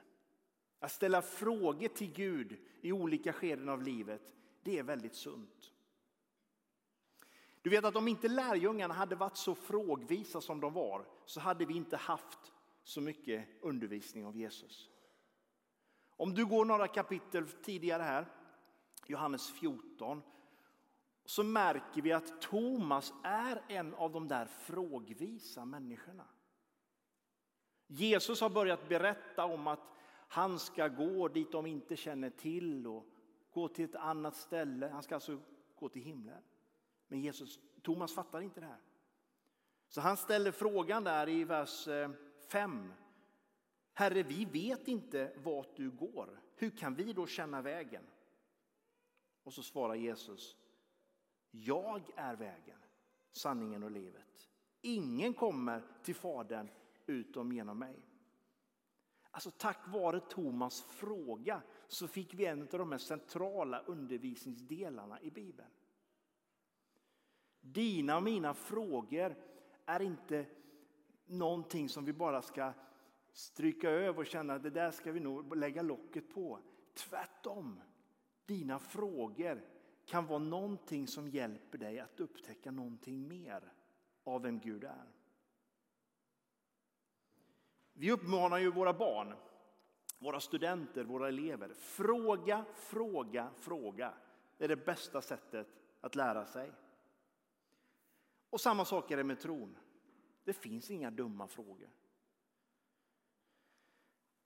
att 0.79 0.91
ställa 0.91 1.21
frågor 1.21 1.87
till 1.87 2.13
Gud 2.13 2.59
i 2.81 2.91
olika 2.91 3.33
skeden 3.33 3.69
av 3.69 3.83
livet, 3.83 4.33
det 4.63 4.79
är 4.79 4.83
väldigt 4.83 5.15
sunt. 5.15 5.73
Du 7.61 7.69
vet 7.69 7.85
att 7.85 7.95
om 7.95 8.07
inte 8.07 8.27
lärjungarna 8.27 8.93
hade 8.93 9.15
varit 9.15 9.37
så 9.37 9.55
frågvisa 9.55 10.41
som 10.41 10.59
de 10.59 10.73
var 10.73 11.05
så 11.25 11.39
hade 11.39 11.65
vi 11.65 11.73
inte 11.73 11.97
haft 11.97 12.51
så 12.83 13.01
mycket 13.01 13.47
undervisning 13.61 14.25
av 14.25 14.37
Jesus. 14.37 14.89
Om 16.09 16.33
du 16.33 16.45
går 16.45 16.65
några 16.65 16.87
kapitel 16.87 17.47
tidigare 17.47 18.03
här, 18.03 18.25
Johannes 19.05 19.51
14, 19.51 20.21
så 21.25 21.43
märker 21.43 22.01
vi 22.01 22.11
att 22.11 22.41
Thomas 22.41 23.13
är 23.23 23.61
en 23.67 23.93
av 23.93 24.11
de 24.11 24.27
där 24.27 24.45
frågvisa 24.45 25.65
människorna. 25.65 26.25
Jesus 27.87 28.41
har 28.41 28.49
börjat 28.49 28.89
berätta 28.89 29.45
om 29.45 29.67
att 29.67 29.93
han 30.27 30.59
ska 30.59 30.87
gå 30.87 31.27
dit 31.27 31.51
de 31.51 31.65
inte 31.65 31.95
känner 31.95 32.29
till 32.29 32.87
och 32.87 33.05
gå 33.51 33.67
till 33.67 33.85
ett 33.85 33.95
annat 33.95 34.35
ställe. 34.35 34.87
Han 34.87 35.03
ska 35.03 35.15
alltså 35.15 35.39
gå 35.75 35.89
till 35.89 36.01
himlen. 36.01 36.43
Men 37.09 37.21
Jesus, 37.21 37.59
Thomas 37.81 38.13
fattar 38.13 38.41
inte 38.41 38.59
det 38.59 38.65
här. 38.65 38.81
Så 39.87 40.01
han 40.01 40.17
ställer 40.17 40.51
frågan 40.51 41.03
där 41.03 41.29
i 41.29 41.43
vers 41.43 41.87
eh, 41.87 42.11
5. 42.47 42.93
Herre, 43.93 44.23
vi 44.23 44.45
vet 44.45 44.87
inte 44.87 45.33
vart 45.43 45.75
du 45.75 45.91
går. 45.91 46.41
Hur 46.55 46.69
kan 46.69 46.95
vi 46.95 47.13
då 47.13 47.27
känna 47.27 47.61
vägen? 47.61 48.03
Och 49.43 49.53
så 49.53 49.63
svarar 49.63 49.95
Jesus. 49.95 50.55
Jag 51.51 52.01
är 52.15 52.35
vägen, 52.35 52.77
sanningen 53.31 53.83
och 53.83 53.91
livet. 53.91 54.49
Ingen 54.81 55.33
kommer 55.33 55.83
till 56.03 56.15
Fadern 56.15 56.69
utom 57.05 57.51
genom 57.51 57.79
mig. 57.79 57.99
Alltså 59.31 59.51
tack 59.51 59.87
vare 59.87 60.19
Thomas 60.19 60.81
fråga 60.81 61.61
så 61.87 62.07
fick 62.07 62.33
vi 62.33 62.45
en 62.45 62.61
av 62.61 62.67
de 62.67 62.89
mest 62.89 63.07
centrala 63.07 63.79
undervisningsdelarna 63.79 65.21
i 65.21 65.31
Bibeln. 65.31 65.69
Dina 67.73 68.17
och 68.17 68.23
mina 68.23 68.53
frågor 68.53 69.35
är 69.85 69.99
inte 70.01 70.45
någonting 71.25 71.89
som 71.89 72.05
vi 72.05 72.13
bara 72.13 72.41
ska 72.41 72.73
stryka 73.33 73.89
över 73.89 74.19
och 74.19 74.25
känna 74.25 74.53
att 74.53 74.63
det 74.63 74.69
där 74.69 74.91
ska 74.91 75.11
vi 75.11 75.19
nog 75.19 75.55
lägga 75.55 75.81
locket 75.81 76.33
på. 76.33 76.59
Tvärtom, 76.93 77.81
dina 78.45 78.79
frågor 78.79 79.61
kan 80.05 80.25
vara 80.25 80.39
någonting 80.39 81.07
som 81.07 81.27
hjälper 81.27 81.77
dig 81.77 81.99
att 81.99 82.19
upptäcka 82.19 82.71
någonting 82.71 83.27
mer 83.27 83.73
av 84.23 84.41
vem 84.41 84.59
Gud 84.59 84.83
är. 84.83 85.05
Vi 87.93 88.11
uppmanar 88.11 88.57
ju 88.57 88.71
våra 88.71 88.93
barn, 88.93 89.33
våra 90.19 90.39
studenter, 90.39 91.03
våra 91.03 91.27
elever. 91.27 91.73
Fråga, 91.73 92.65
fråga, 92.75 93.49
fråga. 93.55 94.13
Det 94.57 94.63
är 94.63 94.67
det 94.67 94.85
bästa 94.85 95.21
sättet 95.21 95.67
att 96.01 96.15
lära 96.15 96.45
sig. 96.45 96.71
Och 98.49 98.61
samma 98.61 98.85
sak 98.85 99.11
är 99.11 99.17
det 99.17 99.23
med 99.23 99.39
tron. 99.39 99.77
Det 100.43 100.53
finns 100.53 100.91
inga 100.91 101.11
dumma 101.11 101.47
frågor. 101.47 101.89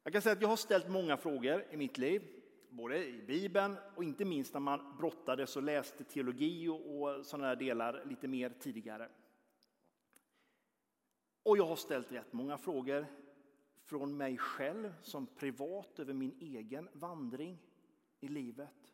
Jag 0.03 0.13
kan 0.13 0.21
säga 0.21 0.33
att 0.33 0.41
jag 0.41 0.49
har 0.49 0.55
ställt 0.55 0.89
många 0.89 1.17
frågor 1.17 1.65
i 1.71 1.77
mitt 1.77 1.97
liv, 1.97 2.43
både 2.69 3.05
i 3.05 3.21
Bibeln 3.21 3.77
och 3.95 4.03
inte 4.03 4.25
minst 4.25 4.53
när 4.53 4.59
man 4.59 4.97
brottades 4.97 5.55
och 5.55 5.63
läste 5.63 6.03
teologi 6.03 6.67
och, 6.67 7.01
och 7.01 7.25
sådana 7.25 7.47
där 7.47 7.55
delar 7.55 8.05
lite 8.05 8.27
mer 8.27 8.49
tidigare. 8.49 9.09
Och 11.43 11.57
jag 11.57 11.65
har 11.65 11.75
ställt 11.75 12.11
rätt 12.11 12.33
många 12.33 12.57
frågor 12.57 13.05
från 13.83 14.17
mig 14.17 14.37
själv 14.37 14.93
som 15.01 15.27
privat 15.27 15.99
över 15.99 16.13
min 16.13 16.37
egen 16.39 16.89
vandring 16.93 17.59
i 18.19 18.27
livet. 18.27 18.93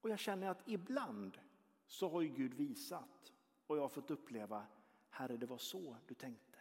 Och 0.00 0.10
jag 0.10 0.18
känner 0.18 0.48
att 0.48 0.68
ibland 0.68 1.38
så 1.86 2.08
har 2.08 2.20
ju 2.20 2.28
Gud 2.28 2.54
visat 2.54 3.33
och 3.66 3.76
jag 3.76 3.82
har 3.82 3.88
fått 3.88 4.10
uppleva, 4.10 4.66
Herre 5.10 5.36
det 5.36 5.46
var 5.46 5.58
så 5.58 5.96
du 6.06 6.14
tänkte. 6.14 6.58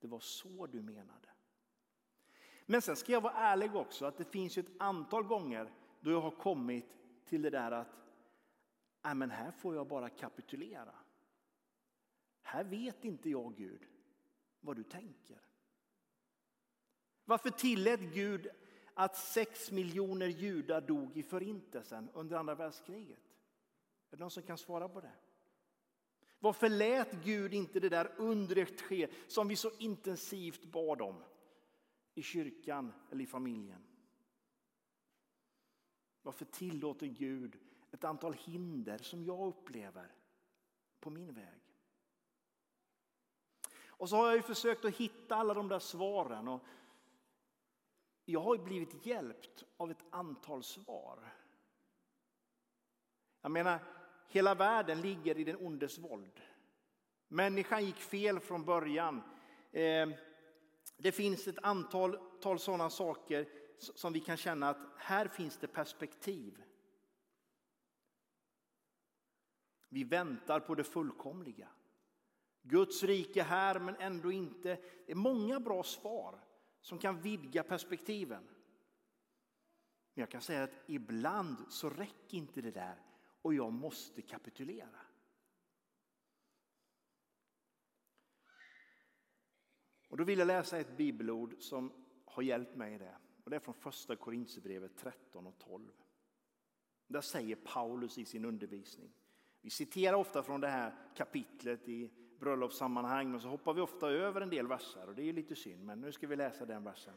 Det 0.00 0.06
var 0.06 0.20
så 0.20 0.66
du 0.66 0.82
menade. 0.82 1.28
Men 2.66 2.82
sen 2.82 2.96
ska 2.96 3.12
jag 3.12 3.20
vara 3.20 3.34
ärlig 3.34 3.76
också 3.76 4.04
att 4.04 4.16
det 4.16 4.24
finns 4.24 4.58
ett 4.58 4.70
antal 4.78 5.24
gånger 5.24 5.72
då 6.00 6.10
jag 6.10 6.20
har 6.20 6.30
kommit 6.30 6.96
till 7.24 7.42
det 7.42 7.50
där 7.50 7.70
att 7.70 8.04
Nej, 9.04 9.14
men 9.14 9.30
här 9.30 9.50
får 9.50 9.74
jag 9.74 9.86
bara 9.86 10.08
kapitulera. 10.08 10.94
Här 12.42 12.64
vet 12.64 13.04
inte 13.04 13.30
jag 13.30 13.56
Gud 13.56 13.82
vad 14.60 14.76
du 14.76 14.82
tänker. 14.82 15.40
Varför 17.24 17.50
tillät 17.50 18.00
Gud 18.00 18.48
att 18.94 19.16
sex 19.16 19.70
miljoner 19.70 20.26
judar 20.26 20.80
dog 20.80 21.16
i 21.16 21.22
förintelsen 21.22 22.10
under 22.14 22.36
andra 22.36 22.54
världskriget? 22.54 23.22
Är 24.10 24.16
det 24.16 24.20
någon 24.20 24.30
som 24.30 24.42
kan 24.42 24.58
svara 24.58 24.88
på 24.88 25.00
det? 25.00 25.12
Varför 26.44 26.68
lät 26.68 27.12
Gud 27.12 27.54
inte 27.54 27.80
det 27.80 27.88
där 27.88 28.14
undret 28.16 28.80
ske 28.80 29.08
som 29.28 29.48
vi 29.48 29.56
så 29.56 29.70
intensivt 29.78 30.64
bad 30.64 31.02
om 31.02 31.24
i 32.14 32.22
kyrkan 32.22 32.92
eller 33.10 33.24
i 33.24 33.26
familjen? 33.26 33.82
Varför 36.22 36.44
tillåter 36.44 37.06
Gud 37.06 37.58
ett 37.90 38.04
antal 38.04 38.32
hinder 38.32 38.98
som 38.98 39.24
jag 39.24 39.48
upplever 39.48 40.12
på 41.00 41.10
min 41.10 41.34
väg. 41.34 41.60
Och 43.86 44.08
så 44.08 44.16
har 44.16 44.26
jag 44.26 44.36
ju 44.36 44.42
försökt 44.42 44.84
att 44.84 44.96
hitta 44.96 45.36
alla 45.36 45.54
de 45.54 45.68
där 45.68 45.78
svaren. 45.78 46.48
Och 46.48 46.62
jag 48.24 48.40
har 48.40 48.58
blivit 48.58 49.06
hjälpt 49.06 49.64
av 49.76 49.90
ett 49.90 50.04
antal 50.10 50.62
svar. 50.62 51.32
Jag 53.40 53.50
menar, 53.50 53.93
hela 54.34 54.54
världen 54.54 55.00
ligger 55.00 55.38
i 55.38 55.44
den 55.44 55.56
ondes 55.56 55.98
våld. 55.98 56.40
Människan 57.28 57.84
gick 57.84 57.96
fel 57.96 58.40
från 58.40 58.64
början. 58.64 59.22
Eh, 59.72 60.08
det 60.96 61.12
finns 61.12 61.46
ett 61.46 61.58
antal, 61.62 62.16
antal 62.16 62.58
sådana 62.58 62.90
saker 62.90 63.48
som 63.78 64.12
vi 64.12 64.20
kan 64.20 64.36
känna 64.36 64.68
att 64.68 64.78
här 64.96 65.28
finns 65.28 65.56
det 65.56 65.66
perspektiv. 65.66 66.62
Vi 69.88 70.04
väntar 70.04 70.60
på 70.60 70.74
det 70.74 70.84
fullkomliga. 70.84 71.68
Guds 72.62 73.02
rike 73.02 73.42
här 73.42 73.78
men 73.78 73.96
ändå 73.96 74.32
inte. 74.32 74.78
Det 75.06 75.12
är 75.12 75.16
många 75.16 75.60
bra 75.60 75.82
svar 75.82 76.40
som 76.80 76.98
kan 76.98 77.20
vidga 77.20 77.62
perspektiven. 77.62 78.42
Men 80.14 80.22
jag 80.22 80.30
kan 80.30 80.40
säga 80.40 80.62
att 80.62 80.84
ibland 80.86 81.56
så 81.68 81.90
räcker 81.90 82.36
inte 82.36 82.60
det 82.60 82.70
där 82.70 83.13
och 83.44 83.54
jag 83.54 83.72
måste 83.72 84.22
kapitulera. 84.22 85.00
Och 90.08 90.16
då 90.16 90.24
vill 90.24 90.38
jag 90.38 90.46
läsa 90.46 90.78
ett 90.78 90.96
bibelord 90.96 91.54
som 91.58 91.92
har 92.24 92.42
hjälpt 92.42 92.76
mig 92.76 92.94
i 92.94 92.98
det. 92.98 93.16
Och 93.44 93.50
det 93.50 93.56
är 93.56 93.60
från 93.60 93.74
första 93.74 94.16
Korintierbrevet 94.16 94.96
13 94.96 95.46
och 95.46 95.58
12. 95.58 95.90
Där 97.06 97.20
säger 97.20 97.56
Paulus 97.56 98.18
i 98.18 98.24
sin 98.24 98.44
undervisning. 98.44 99.12
Vi 99.60 99.70
citerar 99.70 100.16
ofta 100.16 100.42
från 100.42 100.60
det 100.60 100.68
här 100.68 100.94
kapitlet 101.14 101.88
i 101.88 102.10
bröllopssammanhang 102.38 103.30
men 103.30 103.40
så 103.40 103.48
hoppar 103.48 103.74
vi 103.74 103.80
ofta 103.80 104.10
över 104.10 104.40
en 104.40 104.50
del 104.50 104.66
verser 104.66 105.08
och 105.08 105.14
det 105.14 105.22
är 105.22 105.32
lite 105.32 105.56
synd 105.56 105.84
men 105.84 106.00
nu 106.00 106.12
ska 106.12 106.26
vi 106.26 106.36
läsa 106.36 106.66
den 106.66 106.84
versen. 106.84 107.14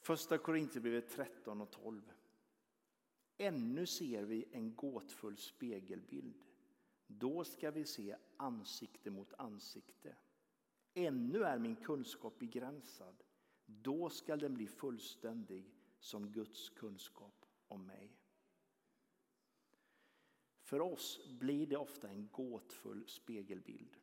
Första 0.00 0.38
Korintierbrevet 0.38 1.10
13 1.10 1.60
och 1.60 1.70
12. 1.70 2.12
Ännu 3.38 3.86
ser 3.86 4.22
vi 4.22 4.48
en 4.52 4.74
gåtfull 4.74 5.36
spegelbild. 5.36 6.44
Då 7.06 7.44
ska 7.44 7.70
vi 7.70 7.84
se 7.84 8.16
ansikte 8.36 9.10
mot 9.10 9.34
ansikte. 9.38 10.16
Ännu 10.94 11.44
är 11.44 11.58
min 11.58 11.76
kunskap 11.76 12.38
begränsad. 12.38 13.22
Då 13.66 14.10
ska 14.10 14.36
den 14.36 14.54
bli 14.54 14.66
fullständig 14.66 15.74
som 15.98 16.32
Guds 16.32 16.68
kunskap 16.68 17.46
om 17.68 17.86
mig. 17.86 18.16
För 20.62 20.80
oss 20.80 21.28
blir 21.28 21.66
det 21.66 21.76
ofta 21.76 22.08
en 22.08 22.28
gåtfull 22.32 23.08
spegelbild. 23.08 23.96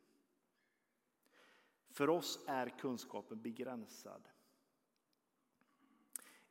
För 1.90 2.08
oss 2.08 2.44
är 2.46 2.68
kunskapen 2.68 3.42
begränsad. 3.42 4.28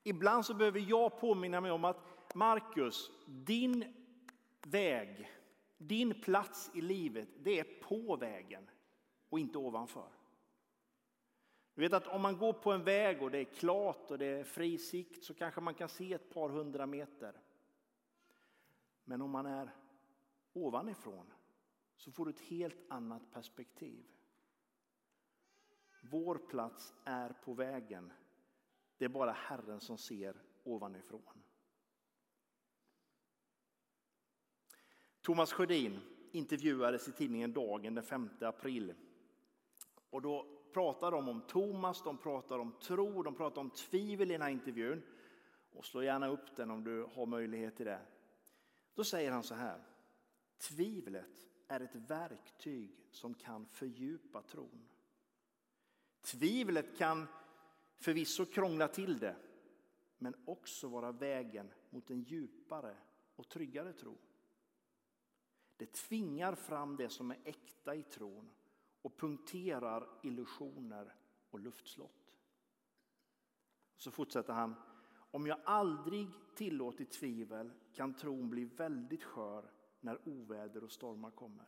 Ibland 0.08 0.46
så 0.46 0.54
behöver 0.54 0.80
jag 0.80 1.20
påminna 1.20 1.62
mig 1.62 1.72
om 1.72 1.86
att 1.86 2.36
Markus, 2.36 3.12
din 3.26 3.94
väg, 4.62 5.32
din 5.78 6.22
plats 6.22 6.72
i 6.74 6.82
livet, 6.82 7.30
det 7.38 7.60
är 7.60 7.82
på 7.82 8.16
vägen 8.16 8.70
och 9.30 9.40
inte 9.40 9.58
ovanför. 9.58 10.10
Du 11.74 11.82
vet 11.82 11.94
att 11.94 12.08
om 12.08 12.22
man 12.22 12.38
går 12.38 12.54
på 12.54 12.72
en 12.72 12.84
väg 12.84 13.22
och 13.22 13.32
det 13.32 13.38
är 13.38 13.44
klart 13.44 14.12
och 14.12 14.18
det 14.18 14.26
är 14.26 14.44
fri 14.44 14.78
sikt 14.78 15.24
så 15.24 15.34
kanske 15.34 15.62
man 15.62 15.74
kan 15.74 15.90
se 15.90 16.14
ett 16.14 16.34
par 16.34 16.50
hundra 16.50 16.86
meter. 16.86 17.42
Men 19.04 19.22
om 19.22 19.32
man 19.32 19.46
är 19.46 19.76
ovanifrån 20.54 21.34
så 21.96 22.12
får 22.12 22.26
du 22.26 22.32
ett 22.32 22.40
helt 22.40 22.92
annat 22.92 23.32
perspektiv. 23.32 24.06
Vår 26.02 26.36
plats 26.36 26.94
är 27.06 27.30
på 27.30 27.54
vägen. 27.54 28.14
Det 28.98 29.06
är 29.06 29.10
bara 29.10 29.32
Herren 29.32 29.80
som 29.80 29.98
ser 29.98 30.42
ovanifrån. 30.64 31.44
Thomas 35.22 35.54
Sjödin 35.54 36.00
intervjuades 36.32 37.08
i 37.08 37.12
tidningen 37.12 37.54
Dagen 37.54 37.96
den 37.96 38.04
5 38.04 38.30
april. 38.42 38.94
Och 40.10 40.22
då 40.22 40.46
pratar 40.74 41.12
de 41.12 41.30
om 41.30 41.42
Thomas, 41.42 42.04
de 42.04 42.18
pratar 42.18 42.60
om 42.60 42.72
tro, 42.72 43.24
de 43.24 43.36
pratar 43.36 43.62
om 43.62 43.70
tvivel 43.70 44.32
i 44.32 44.34
den 44.34 44.42
här 44.42 44.50
intervjun. 44.50 45.04
Och 45.72 45.86
slå 45.86 46.04
gärna 46.04 46.28
upp 46.28 46.56
den 46.56 46.72
om 46.72 46.84
du 46.84 47.04
har 47.04 47.26
möjlighet 47.26 47.76
till 47.76 47.86
det. 47.86 48.02
Då 48.94 49.04
säger 49.04 49.32
han 49.32 49.44
så 49.44 49.56
här. 49.56 49.84
Tvivlet 50.58 51.46
är 51.68 51.80
ett 51.80 51.96
verktyg 51.96 53.06
som 53.12 53.34
kan 53.34 53.66
fördjupa 53.66 54.42
tron. 54.42 54.88
Tvivlet 56.22 56.98
kan 56.98 57.28
förvisso 57.98 58.46
krångla 58.46 58.88
till 58.88 59.20
det, 59.20 59.36
men 60.18 60.36
också 60.46 60.88
vara 60.88 61.12
vägen 61.12 61.74
mot 61.90 62.10
en 62.10 62.22
djupare 62.22 62.98
och 63.36 63.50
tryggare 63.50 63.94
tro. 63.94 64.18
Det 65.78 65.94
tvingar 65.94 66.56
fram 66.56 66.96
det 66.96 67.10
som 67.10 67.32
är 67.32 67.38
äkta 67.44 67.96
i 67.96 68.04
tron 68.04 68.50
och 69.02 69.18
punkterar 69.18 70.10
illusioner 70.24 71.16
och 71.50 71.60
luftslott. 71.60 72.36
Så 73.98 74.12
fortsätter 74.12 74.54
han. 74.54 74.76
Om 75.32 75.48
jag 75.48 75.60
aldrig 75.64 76.28
tillåtit 76.56 77.12
tvivel 77.12 77.72
kan 77.94 78.14
tron 78.14 78.50
bli 78.50 78.66
väldigt 78.66 79.24
skör 79.24 79.72
när 80.00 80.28
oväder 80.30 80.84
och 80.84 80.92
stormar 80.92 81.32
kommer. 81.32 81.66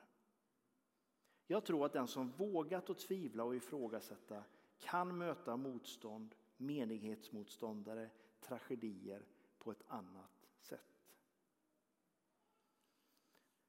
Jag 1.47 1.65
tror 1.65 1.85
att 1.85 1.93
den 1.93 2.07
som 2.07 2.31
vågat 2.31 2.89
att 2.89 2.97
tvivla 2.97 3.43
och 3.43 3.55
ifrågasätta 3.55 4.43
kan 4.79 5.17
möta 5.17 5.57
motstånd, 5.57 6.35
menighetsmotståndare, 6.57 8.09
tragedier 8.41 9.25
på 9.57 9.71
ett 9.71 9.83
annat 9.87 10.49
sätt. 10.59 11.03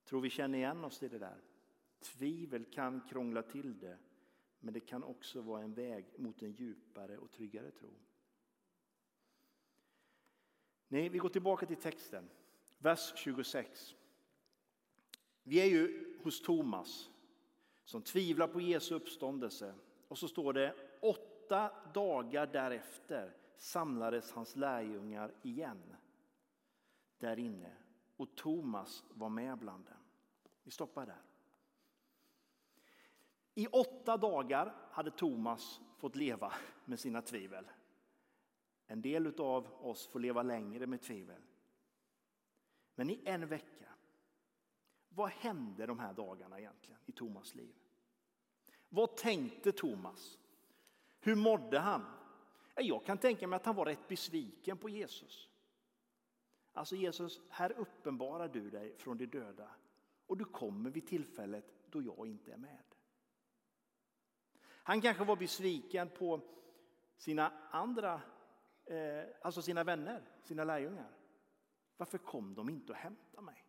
Tror 0.04 0.20
vi 0.20 0.30
känner 0.30 0.58
igen 0.58 0.84
oss 0.84 1.02
i 1.02 1.08
det 1.08 1.18
där. 1.18 1.40
Tvivel 2.00 2.64
kan 2.64 3.00
krångla 3.00 3.42
till 3.42 3.78
det, 3.78 3.98
men 4.60 4.74
det 4.74 4.80
kan 4.80 5.04
också 5.04 5.40
vara 5.40 5.62
en 5.62 5.74
väg 5.74 6.04
mot 6.16 6.42
en 6.42 6.52
djupare 6.52 7.18
och 7.18 7.30
tryggare 7.30 7.70
tro. 7.70 7.90
Nej, 10.88 11.08
vi 11.08 11.18
går 11.18 11.28
tillbaka 11.28 11.66
till 11.66 11.76
texten, 11.76 12.30
vers 12.78 13.12
26. 13.16 13.94
Vi 15.42 15.60
är 15.60 15.66
ju 15.66 16.14
hos 16.22 16.42
Thomas 16.42 17.10
som 17.84 18.02
tvivlar 18.02 18.48
på 18.48 18.60
Jesu 18.60 18.94
uppståndelse. 18.94 19.74
Och 20.08 20.18
så 20.18 20.28
står 20.28 20.52
det 20.52 20.74
åtta 21.00 21.72
dagar 21.94 22.46
därefter 22.46 23.36
samlades 23.56 24.32
hans 24.32 24.56
lärjungar 24.56 25.34
igen 25.42 25.96
där 27.18 27.38
inne 27.38 27.72
och 28.16 28.36
Thomas 28.36 29.04
var 29.08 29.28
med 29.28 29.58
bland 29.58 29.84
dem. 29.84 29.94
Vi 30.62 30.70
stoppar 30.70 31.06
där. 31.06 31.22
I 33.54 33.66
åtta 33.66 34.16
dagar 34.16 34.74
hade 34.90 35.10
Thomas 35.10 35.80
fått 35.96 36.16
leva 36.16 36.52
med 36.84 37.00
sina 37.00 37.22
tvivel. 37.22 37.64
En 38.86 39.02
del 39.02 39.40
av 39.40 39.86
oss 39.86 40.06
får 40.06 40.20
leva 40.20 40.42
längre 40.42 40.86
med 40.86 41.02
tvivel. 41.02 41.42
Men 42.94 43.10
i 43.10 43.22
en 43.24 43.48
vecka 43.48 43.78
vad 45.08 45.30
hände 45.30 45.86
de 45.86 45.98
här 45.98 46.12
dagarna 46.12 46.58
egentligen 46.58 47.00
i 47.06 47.12
Thomas 47.12 47.54
liv? 47.54 47.74
Vad 48.88 49.16
tänkte 49.16 49.72
Thomas? 49.72 50.38
Hur 51.28 51.34
mådde 51.34 51.78
han? 51.78 52.04
Jag 52.76 53.04
kan 53.04 53.18
tänka 53.18 53.46
mig 53.46 53.56
att 53.56 53.66
han 53.66 53.76
var 53.76 53.84
rätt 53.84 54.08
besviken 54.08 54.78
på 54.78 54.88
Jesus. 54.88 55.48
Alltså 56.72 56.96
Jesus, 56.96 57.40
här 57.48 57.72
uppenbarar 57.72 58.48
du 58.48 58.70
dig 58.70 58.96
från 58.98 59.18
de 59.18 59.26
döda 59.26 59.70
och 60.26 60.36
du 60.36 60.44
kommer 60.44 60.90
vid 60.90 61.06
tillfället 61.06 61.64
då 61.90 62.02
jag 62.02 62.26
inte 62.26 62.52
är 62.52 62.56
med. 62.56 62.82
Han 64.62 65.00
kanske 65.00 65.24
var 65.24 65.36
besviken 65.36 66.08
på 66.08 66.40
sina 67.16 67.52
andra, 67.70 68.20
eh, 68.84 69.24
alltså 69.42 69.62
sina 69.62 69.84
vänner, 69.84 70.22
sina 70.42 70.64
lärjungar. 70.64 71.10
Varför 71.96 72.18
kom 72.18 72.54
de 72.54 72.68
inte 72.68 72.92
och 72.92 72.98
hämtade 72.98 73.42
mig? 73.42 73.64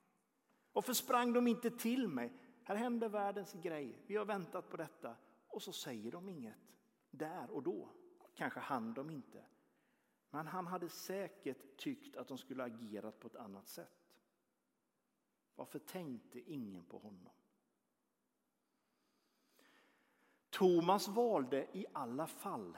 Varför 0.74 0.94
sprang 0.94 1.34
de 1.34 1.48
inte 1.48 1.72
till 1.72 2.08
mig? 2.08 2.34
Här 2.64 2.76
händer 2.76 3.10
världens 3.10 3.54
grej. 3.54 4.04
Vi 4.08 4.16
har 4.16 4.26
väntat 4.26 4.70
på 4.70 4.78
detta. 4.78 5.16
Och 5.48 5.62
så 5.62 5.74
säger 5.74 6.12
de 6.12 6.30
inget 6.30 6.70
där 7.12 7.50
och 7.50 7.64
då. 7.64 7.90
Kanske 8.34 8.60
hann 8.60 8.94
de 8.94 9.10
inte. 9.10 9.46
Men 10.30 10.48
han 10.48 10.68
hade 10.68 10.90
säkert 10.90 11.78
tyckt 11.78 12.16
att 12.16 12.28
de 12.28 12.38
skulle 12.38 12.64
agerat 12.64 13.20
på 13.20 13.28
ett 13.28 13.36
annat 13.36 13.68
sätt. 13.68 14.16
Varför 15.56 15.80
tänkte 15.80 16.40
ingen 16.40 16.86
på 16.86 16.98
honom? 16.98 17.30
Thomas 20.50 21.08
valde 21.08 21.78
i 21.78 21.86
alla 21.94 22.28
fall 22.28 22.78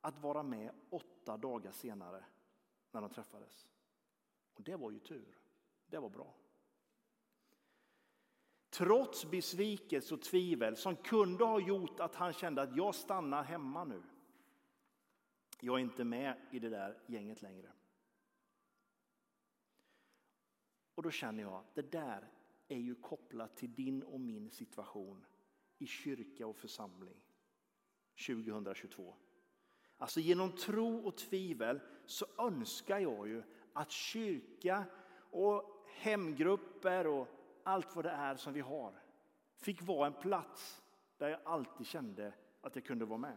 att 0.00 0.18
vara 0.18 0.42
med 0.42 0.74
åtta 0.90 1.36
dagar 1.36 1.72
senare 1.72 2.24
när 2.90 3.00
de 3.00 3.10
träffades. 3.10 3.68
Och 4.54 4.62
det 4.62 4.76
var 4.76 4.90
ju 4.90 4.98
tur. 4.98 5.38
Det 5.86 5.98
var 5.98 6.08
bra. 6.08 6.34
Trots 8.74 9.30
besvikelse 9.30 10.14
och 10.14 10.22
tvivel 10.22 10.76
som 10.76 10.96
kunde 10.96 11.44
ha 11.44 11.60
gjort 11.60 12.00
att 12.00 12.14
han 12.14 12.32
kände 12.32 12.62
att 12.62 12.76
jag 12.76 12.94
stannar 12.94 13.42
hemma 13.42 13.84
nu. 13.84 14.02
Jag 15.60 15.74
är 15.74 15.80
inte 15.80 16.04
med 16.04 16.40
i 16.50 16.58
det 16.58 16.68
där 16.68 16.98
gänget 17.06 17.42
längre. 17.42 17.72
Och 20.94 21.02
då 21.02 21.10
känner 21.10 21.42
jag 21.42 21.54
att 21.54 21.74
det 21.74 21.92
där 21.92 22.28
är 22.68 22.78
ju 22.78 22.94
kopplat 22.94 23.56
till 23.56 23.74
din 23.74 24.02
och 24.02 24.20
min 24.20 24.50
situation 24.50 25.24
i 25.78 25.86
kyrka 25.86 26.46
och 26.46 26.56
församling 26.56 27.20
2022. 28.26 29.14
Alltså 29.96 30.20
genom 30.20 30.52
tro 30.52 30.96
och 31.06 31.16
tvivel 31.16 31.80
så 32.06 32.26
önskar 32.38 32.98
jag 32.98 33.28
ju 33.28 33.42
att 33.72 33.90
kyrka 33.90 34.84
och 35.30 35.86
hemgrupper 35.94 37.06
och 37.06 37.28
allt 37.64 37.96
vad 37.96 38.04
det 38.04 38.10
är 38.10 38.36
som 38.36 38.52
vi 38.52 38.60
har 38.60 39.02
fick 39.56 39.82
vara 39.82 40.06
en 40.06 40.12
plats 40.12 40.82
där 41.18 41.28
jag 41.28 41.40
alltid 41.44 41.86
kände 41.86 42.34
att 42.60 42.74
jag 42.74 42.84
kunde 42.84 43.04
vara 43.04 43.18
med. 43.18 43.36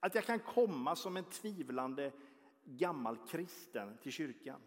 Att 0.00 0.14
jag 0.14 0.24
kan 0.24 0.38
komma 0.38 0.96
som 0.96 1.16
en 1.16 1.24
tvivlande 1.24 2.12
gammal 2.64 3.28
kristen 3.28 3.98
till 4.02 4.12
kyrkan. 4.12 4.60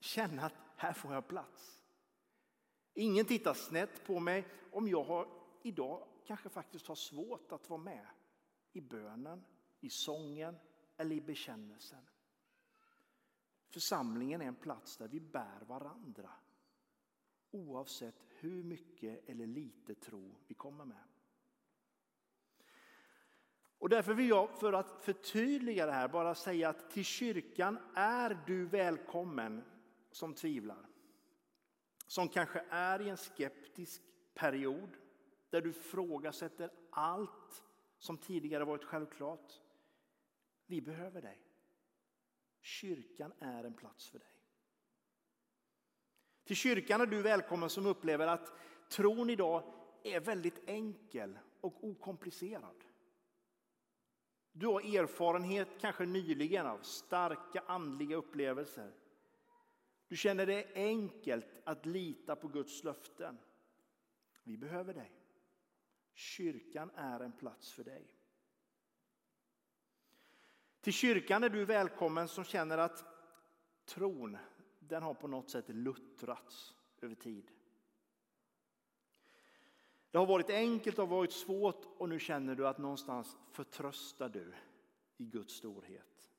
Känna 0.00 0.42
att 0.42 0.54
här 0.76 0.92
får 0.92 1.14
jag 1.14 1.28
plats. 1.28 1.82
Ingen 2.94 3.26
tittar 3.26 3.54
snett 3.54 4.06
på 4.06 4.20
mig 4.20 4.46
om 4.72 4.88
jag 4.88 5.04
har, 5.04 5.28
idag 5.62 6.06
kanske 6.24 6.48
faktiskt 6.48 6.86
har 6.86 6.94
svårt 6.94 7.52
att 7.52 7.70
vara 7.70 7.80
med 7.80 8.06
i 8.72 8.80
bönen, 8.80 9.44
i 9.80 9.90
sången 9.90 10.58
eller 10.96 11.16
i 11.16 11.20
bekännelsen. 11.20 12.06
Församlingen 13.68 14.42
är 14.42 14.46
en 14.46 14.54
plats 14.54 14.96
där 14.96 15.08
vi 15.08 15.20
bär 15.20 15.60
varandra 15.66 16.30
oavsett 17.50 18.26
hur 18.28 18.62
mycket 18.62 19.28
eller 19.28 19.46
lite 19.46 19.94
tro 19.94 20.36
vi 20.46 20.54
kommer 20.54 20.84
med. 20.84 21.04
Och 23.78 23.88
därför 23.88 24.14
vill 24.14 24.28
jag 24.28 24.58
för 24.58 24.72
att 24.72 25.04
förtydliga 25.04 25.86
det 25.86 25.92
här 25.92 26.08
bara 26.08 26.34
säga 26.34 26.68
att 26.68 26.90
till 26.90 27.04
kyrkan 27.04 27.78
är 27.94 28.42
du 28.46 28.66
välkommen 28.66 29.64
som 30.10 30.34
tvivlar. 30.34 30.88
Som 32.06 32.28
kanske 32.28 32.64
är 32.70 33.00
i 33.00 33.08
en 33.08 33.16
skeptisk 33.16 34.02
period 34.34 34.96
där 35.50 35.60
du 35.60 35.72
frågasätter 35.72 36.70
allt 36.90 37.64
som 37.98 38.18
tidigare 38.18 38.64
varit 38.64 38.84
självklart. 38.84 39.52
Vi 40.66 40.80
behöver 40.80 41.22
dig. 41.22 41.38
Kyrkan 42.60 43.32
är 43.38 43.64
en 43.64 43.74
plats 43.74 44.08
för 44.08 44.18
dig. 44.18 44.39
Till 46.50 46.56
kyrkan 46.56 47.00
är 47.00 47.06
du 47.06 47.22
välkommen 47.22 47.70
som 47.70 47.86
upplever 47.86 48.26
att 48.26 48.52
tron 48.88 49.30
idag 49.30 49.74
är 50.02 50.20
väldigt 50.20 50.68
enkel 50.68 51.38
och 51.60 51.84
okomplicerad. 51.84 52.84
Du 54.52 54.66
har 54.66 54.80
erfarenhet, 54.80 55.68
kanske 55.80 56.06
nyligen, 56.06 56.66
av 56.66 56.78
starka 56.78 57.62
andliga 57.66 58.16
upplevelser. 58.16 58.92
Du 60.08 60.16
känner 60.16 60.46
det 60.46 60.66
enkelt 60.74 61.46
att 61.64 61.86
lita 61.86 62.36
på 62.36 62.48
Guds 62.48 62.84
löften. 62.84 63.38
Vi 64.42 64.56
behöver 64.56 64.94
dig. 64.94 65.12
Kyrkan 66.14 66.90
är 66.94 67.20
en 67.20 67.32
plats 67.32 67.72
för 67.72 67.84
dig. 67.84 68.14
Till 70.80 70.92
kyrkan 70.92 71.44
är 71.44 71.48
du 71.48 71.64
välkommen 71.64 72.28
som 72.28 72.44
känner 72.44 72.78
att 72.78 73.04
tron 73.84 74.38
den 74.90 75.02
har 75.02 75.14
på 75.14 75.28
något 75.28 75.50
sätt 75.50 75.68
luttrats 75.68 76.76
över 77.00 77.14
tid. 77.14 77.50
Det 80.10 80.18
har 80.18 80.26
varit 80.26 80.50
enkelt 80.50 80.98
och 80.98 81.08
varit 81.08 81.32
svårt 81.32 81.84
och 81.98 82.08
nu 82.08 82.18
känner 82.18 82.54
du 82.54 82.68
att 82.68 82.78
någonstans 82.78 83.36
förtröstar 83.50 84.28
du 84.28 84.54
i 85.16 85.24
Guds 85.24 85.54
storhet. 85.54 86.30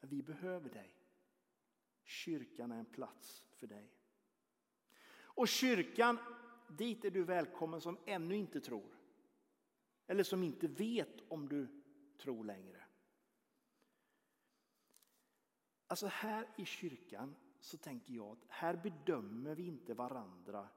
Vi 0.00 0.22
behöver 0.22 0.70
dig. 0.70 0.94
Kyrkan 2.04 2.72
är 2.72 2.78
en 2.78 2.84
plats 2.84 3.44
för 3.56 3.66
dig. 3.66 3.92
Och 5.18 5.48
kyrkan, 5.48 6.18
dit 6.68 7.04
är 7.04 7.10
du 7.10 7.24
välkommen 7.24 7.80
som 7.80 7.98
ännu 8.06 8.36
inte 8.36 8.60
tror. 8.60 8.96
Eller 10.06 10.24
som 10.24 10.42
inte 10.42 10.68
vet 10.68 11.20
om 11.28 11.48
du 11.48 11.82
tror 12.18 12.44
längre. 12.44 12.84
Alltså 15.86 16.06
här 16.06 16.48
i 16.56 16.64
kyrkan 16.64 17.34
så 17.60 17.76
tänker 17.76 18.14
jag 18.14 18.32
att 18.32 18.44
här 18.48 18.76
bedömer 18.76 19.54
vi 19.54 19.66
inte 19.66 19.94
varandra 19.94 20.68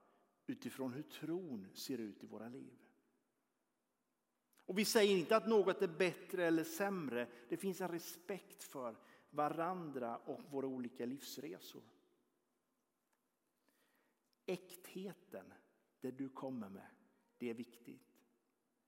utifrån 0.48 0.94
hur 0.94 1.04
tron 1.04 1.68
ser 1.74 1.98
ut 1.98 2.24
i 2.24 2.28
våra 2.28 2.50
liv. 2.50 2.80
Och 4.70 4.78
vi 4.78 4.86
säger 4.86 5.18
inte 5.18 5.36
att 5.36 5.48
något 5.48 5.82
är 5.82 5.88
bättre 5.88 6.46
eller 6.46 6.64
sämre. 6.64 7.28
Det 7.50 7.58
finns 7.58 7.82
en 7.82 7.88
respekt 7.88 8.64
för 8.64 8.96
varandra 9.30 10.18
och 10.18 10.42
våra 10.52 10.68
olika 10.68 11.06
livsresor. 11.06 11.84
Äktheten, 14.46 15.54
det 16.02 16.12
du 16.12 16.30
kommer 16.30 16.70
med, 16.70 16.88
det 17.38 17.50
är 17.50 17.54
viktigt. 17.54 18.20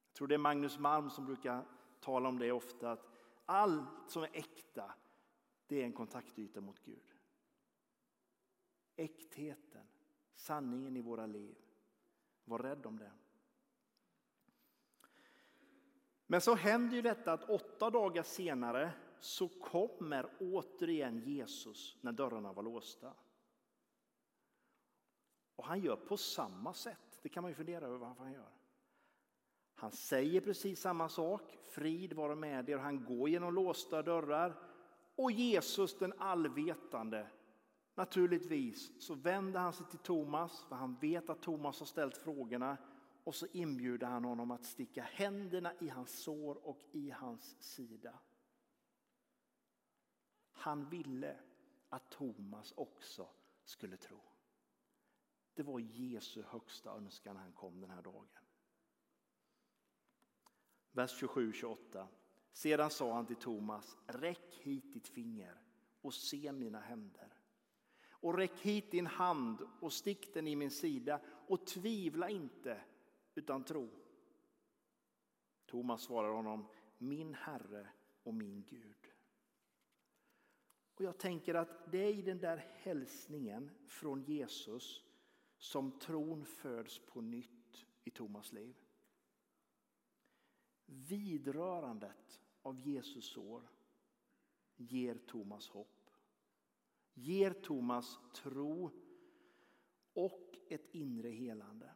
Jag 0.08 0.15
tror 0.15 0.27
det 0.27 0.36
är 0.36 0.39
Magnus 0.39 0.80
Malm 0.80 1.10
som 1.10 1.25
brukar 1.25 1.65
tala 1.99 2.30
om 2.30 2.39
det 2.39 2.51
ofta, 2.51 2.91
att 2.91 3.10
allt 3.45 4.10
som 4.12 4.23
är 4.23 4.30
äkta, 4.34 4.93
det 5.67 5.82
är 5.82 5.86
en 5.86 5.93
kontaktyta 5.93 6.62
mot 6.62 6.80
Gud. 6.84 7.11
Äktheten, 9.01 9.87
sanningen 10.33 10.97
i 10.97 11.01
våra 11.01 11.25
liv. 11.25 11.55
Var 12.45 12.59
rädd 12.59 12.85
om 12.85 12.97
det. 12.97 13.11
Men 16.27 16.41
så 16.41 16.55
händer 16.55 16.95
ju 16.95 17.01
detta 17.01 17.33
att 17.33 17.49
åtta 17.49 17.89
dagar 17.89 18.23
senare 18.23 18.91
så 19.19 19.47
kommer 19.47 20.29
återigen 20.39 21.19
Jesus 21.19 21.97
när 22.01 22.11
dörrarna 22.11 22.53
var 22.53 22.63
låsta. 22.63 23.13
Och 25.55 25.65
han 25.65 25.79
gör 25.79 25.95
på 25.95 26.17
samma 26.17 26.73
sätt. 26.73 27.19
Det 27.21 27.29
kan 27.29 27.43
man 27.43 27.51
ju 27.51 27.55
fundera 27.55 27.85
över 27.85 27.97
varför 27.97 28.23
han 28.23 28.33
gör. 28.33 28.51
Han 29.75 29.91
säger 29.91 30.41
precis 30.41 30.81
samma 30.81 31.09
sak, 31.09 31.57
frid 31.63 32.13
vare 32.13 32.35
med 32.35 32.69
er, 32.69 32.77
han 32.77 33.05
går 33.05 33.29
genom 33.29 33.53
låsta 33.53 34.01
dörrar. 34.01 34.55
Och 35.15 35.31
Jesus 35.31 35.97
den 35.97 36.13
allvetande 36.17 37.27
Naturligtvis 37.95 38.91
så 38.99 39.15
vänder 39.15 39.60
han 39.60 39.73
sig 39.73 39.86
till 39.86 39.99
Thomas, 39.99 40.63
för 40.63 40.75
han 40.75 40.95
vet 40.95 41.30
att 41.30 41.41
Thomas 41.41 41.80
har 41.80 41.86
ställt 41.86 42.17
frågorna. 42.17 42.77
Och 43.23 43.36
så 43.36 43.47
inbjuder 43.51 44.08
han 44.08 44.25
honom 44.25 44.51
att 44.51 44.65
sticka 44.65 45.04
händerna 45.04 45.73
i 45.80 45.89
hans 45.89 46.23
sår 46.23 46.67
och 46.67 46.80
i 46.91 47.10
hans 47.10 47.56
sida. 47.60 48.19
Han 50.51 50.89
ville 50.89 51.39
att 51.89 52.10
Thomas 52.10 52.73
också 52.75 53.27
skulle 53.63 53.97
tro. 53.97 54.19
Det 55.54 55.63
var 55.63 55.80
Jesu 55.80 56.43
högsta 56.47 56.91
önskan 56.91 57.36
när 57.36 57.43
han 57.43 57.54
kom 57.54 57.82
den 57.82 57.89
här 57.89 58.01
dagen. 58.01 58.27
Vers 60.91 61.23
27-28. 61.23 62.08
Sedan 62.54 62.89
sa 62.89 63.13
han 63.13 63.25
till 63.25 63.36
Thomas, 63.36 63.97
räck 64.08 64.56
hit 64.62 64.93
ditt 64.93 65.08
finger 65.08 65.62
och 66.01 66.13
se 66.13 66.51
mina 66.51 66.80
händer 66.80 67.40
och 68.21 68.38
räck 68.38 68.60
hit 68.60 68.91
din 68.91 69.07
hand 69.07 69.67
och 69.79 69.93
stick 69.93 70.34
den 70.34 70.47
i 70.47 70.55
min 70.55 70.71
sida 70.71 71.19
och 71.25 71.67
tvivla 71.67 72.29
inte 72.29 72.81
utan 73.36 73.63
tro. 73.63 73.89
Thomas 75.65 76.01
svarar 76.01 76.34
honom, 76.34 76.67
min 76.97 77.34
Herre 77.34 77.88
och 78.23 78.34
min 78.34 78.63
Gud. 78.63 79.12
Och 80.93 81.03
jag 81.03 81.17
tänker 81.17 81.55
att 81.55 81.91
det 81.91 81.97
är 81.97 82.13
i 82.13 82.21
den 82.21 82.39
där 82.39 82.57
hälsningen 82.57 83.71
från 83.86 84.21
Jesus 84.21 85.03
som 85.57 85.99
tron 85.99 86.45
föds 86.45 86.99
på 86.99 87.21
nytt 87.21 87.86
i 88.03 88.12
Thomas 88.12 88.53
liv. 88.53 88.75
Vidrörandet 90.86 92.41
av 92.62 92.79
Jesus 92.79 93.25
sår 93.25 93.69
ger 94.75 95.15
Thomas 95.15 95.69
hopp 95.69 96.00
ger 97.13 97.54
Thomas 97.54 98.19
tro 98.34 98.91
och 100.13 100.58
ett 100.69 100.86
inre 100.91 101.30
helande. 101.30 101.93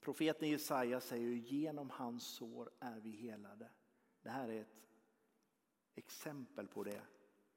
Profeten 0.00 0.48
Jesaja 0.48 1.00
säger 1.00 1.30
genom 1.30 1.90
hans 1.90 2.26
sår 2.26 2.70
är 2.80 3.00
vi 3.00 3.10
helade. 3.10 3.70
Det 4.22 4.30
här 4.30 4.48
är 4.48 4.60
ett 4.60 4.82
exempel 5.94 6.68
på 6.68 6.84
det 6.84 7.02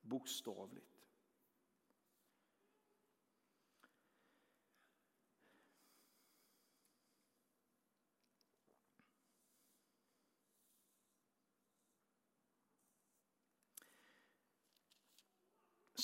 bokstavligt. 0.02 0.95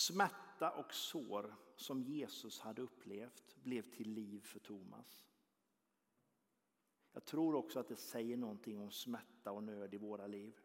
Smärta 0.02 0.72
och 0.72 0.94
sår 0.94 1.56
som 1.76 2.04
Jesus 2.04 2.60
hade 2.60 2.82
upplevt 2.82 3.56
blev 3.64 3.82
till 3.82 4.10
liv 4.10 4.40
för 4.40 4.60
Thomas. 4.60 5.26
Jag 7.14 7.26
tror 7.26 7.56
också 7.56 7.80
att 7.80 7.88
det 7.88 7.96
säger 7.96 8.38
någonting 8.38 8.80
om 8.80 8.92
smärta 8.92 9.52
och 9.52 9.64
nöd 9.64 9.94
i 9.94 9.98
våra 9.98 10.28
liv. 10.28 10.60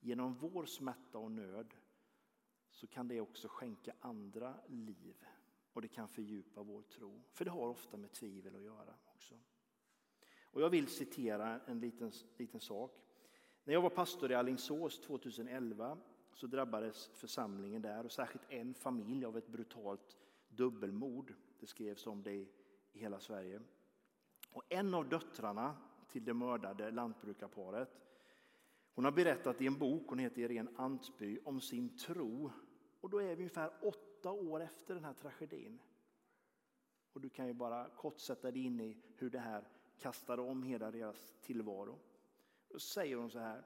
Genom 0.00 0.34
vår 0.34 0.66
smärta 0.66 1.18
och 1.18 1.30
nöd 1.30 1.74
så 2.70 2.86
kan 2.86 3.08
det 3.08 3.20
också 3.20 3.48
skänka 3.48 3.94
andra 4.00 4.60
liv 4.68 5.24
och 5.72 5.82
det 5.82 5.88
kan 5.88 6.08
fördjupa 6.08 6.62
vår 6.62 6.82
tro. 6.82 7.22
För 7.32 7.44
det 7.44 7.50
har 7.50 7.68
ofta 7.68 7.96
med 7.96 8.12
tvivel 8.12 8.56
att 8.56 8.62
göra 8.62 8.94
också. 9.04 9.34
Och 10.44 10.62
jag 10.62 10.70
vill 10.70 10.88
citera 10.88 11.60
en 11.60 11.80
liten, 11.80 12.12
liten 12.36 12.60
sak. 12.60 12.98
När 13.64 13.74
jag 13.74 13.82
var 13.82 13.90
pastor 13.90 14.32
i 14.32 14.34
Allingsås 14.34 15.00
2011 15.00 15.98
så 16.34 16.46
drabbades 16.46 17.06
församlingen 17.06 17.82
där 17.82 18.04
och 18.04 18.12
särskilt 18.12 18.44
en 18.48 18.74
familj 18.74 19.24
av 19.24 19.36
ett 19.36 19.48
brutalt 19.48 20.16
dubbelmord. 20.48 21.34
Det 21.60 21.66
skrevs 21.66 22.06
om 22.06 22.22
det 22.22 22.32
i 22.32 22.48
hela 22.92 23.20
Sverige. 23.20 23.60
Och 24.50 24.62
en 24.68 24.94
av 24.94 25.08
döttrarna 25.08 25.76
till 26.08 26.24
det 26.24 26.34
mördade 26.34 26.90
lantbrukarparet 26.90 28.02
hon 28.94 29.04
har 29.04 29.12
berättat 29.12 29.60
i 29.60 29.66
en 29.66 29.78
bok, 29.78 30.02
hon 30.08 30.18
heter 30.18 30.42
Irene 30.42 30.70
Antby, 30.76 31.38
om 31.44 31.60
sin 31.60 31.96
tro. 31.96 32.50
Och 33.00 33.10
då 33.10 33.18
är 33.18 33.26
vi 33.26 33.42
ungefär 33.42 33.70
åtta 33.82 34.30
år 34.30 34.62
efter 34.62 34.94
den 34.94 35.04
här 35.04 35.14
tragedin. 35.14 35.78
Och 37.12 37.20
du 37.20 37.28
kan 37.28 37.46
ju 37.46 37.52
bara 37.52 37.88
kort 37.88 38.20
sätta 38.20 38.50
dig 38.50 38.64
in 38.64 38.80
i 38.80 38.96
hur 39.16 39.30
det 39.30 39.38
här 39.38 39.64
kastade 39.98 40.42
om 40.42 40.62
hela 40.62 40.90
deras 40.90 41.34
tillvaro. 41.40 41.98
Då 42.68 42.78
säger 42.78 43.16
hon 43.16 43.30
så 43.30 43.38
här. 43.38 43.64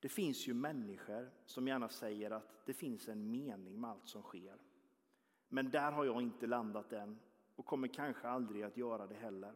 Det 0.00 0.08
finns 0.08 0.48
ju 0.48 0.54
människor 0.54 1.30
som 1.44 1.68
gärna 1.68 1.88
säger 1.88 2.30
att 2.30 2.66
det 2.66 2.74
finns 2.74 3.08
en 3.08 3.30
mening 3.30 3.80
med 3.80 3.90
allt 3.90 4.08
som 4.08 4.22
sker. 4.22 4.58
Men 5.48 5.70
där 5.70 5.92
har 5.92 6.04
jag 6.04 6.22
inte 6.22 6.46
landat 6.46 6.92
än 6.92 7.18
och 7.56 7.66
kommer 7.66 7.88
kanske 7.88 8.28
aldrig 8.28 8.62
att 8.62 8.76
göra 8.76 9.06
det 9.06 9.14
heller. 9.14 9.54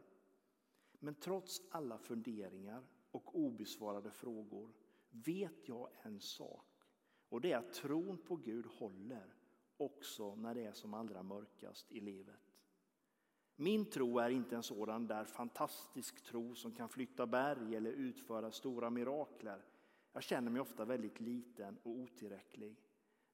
Men 0.99 1.15
trots 1.15 1.61
alla 1.71 1.97
funderingar 1.97 2.83
och 3.11 3.39
obesvarade 3.39 4.11
frågor 4.11 4.69
vet 5.09 5.67
jag 5.67 5.89
en 6.01 6.19
sak 6.19 6.73
och 7.29 7.41
det 7.41 7.51
är 7.51 7.57
att 7.57 7.73
tron 7.73 8.17
på 8.17 8.35
Gud 8.35 8.65
håller 8.65 9.35
också 9.77 10.35
när 10.35 10.55
det 10.55 10.65
är 10.65 10.73
som 10.73 10.93
allra 10.93 11.23
mörkast 11.23 11.91
i 11.91 11.99
livet. 11.99 12.53
Min 13.55 13.85
tro 13.85 14.19
är 14.19 14.29
inte 14.29 14.55
en 14.55 14.63
sådan 14.63 15.07
där 15.07 15.25
fantastisk 15.25 16.23
tro 16.23 16.55
som 16.55 16.71
kan 16.71 16.89
flytta 16.89 17.27
berg 17.27 17.75
eller 17.75 17.91
utföra 17.91 18.51
stora 18.51 18.89
mirakler. 18.89 19.61
Jag 20.13 20.23
känner 20.23 20.51
mig 20.51 20.61
ofta 20.61 20.85
väldigt 20.85 21.19
liten 21.19 21.77
och 21.83 21.91
otillräcklig. 21.91 22.75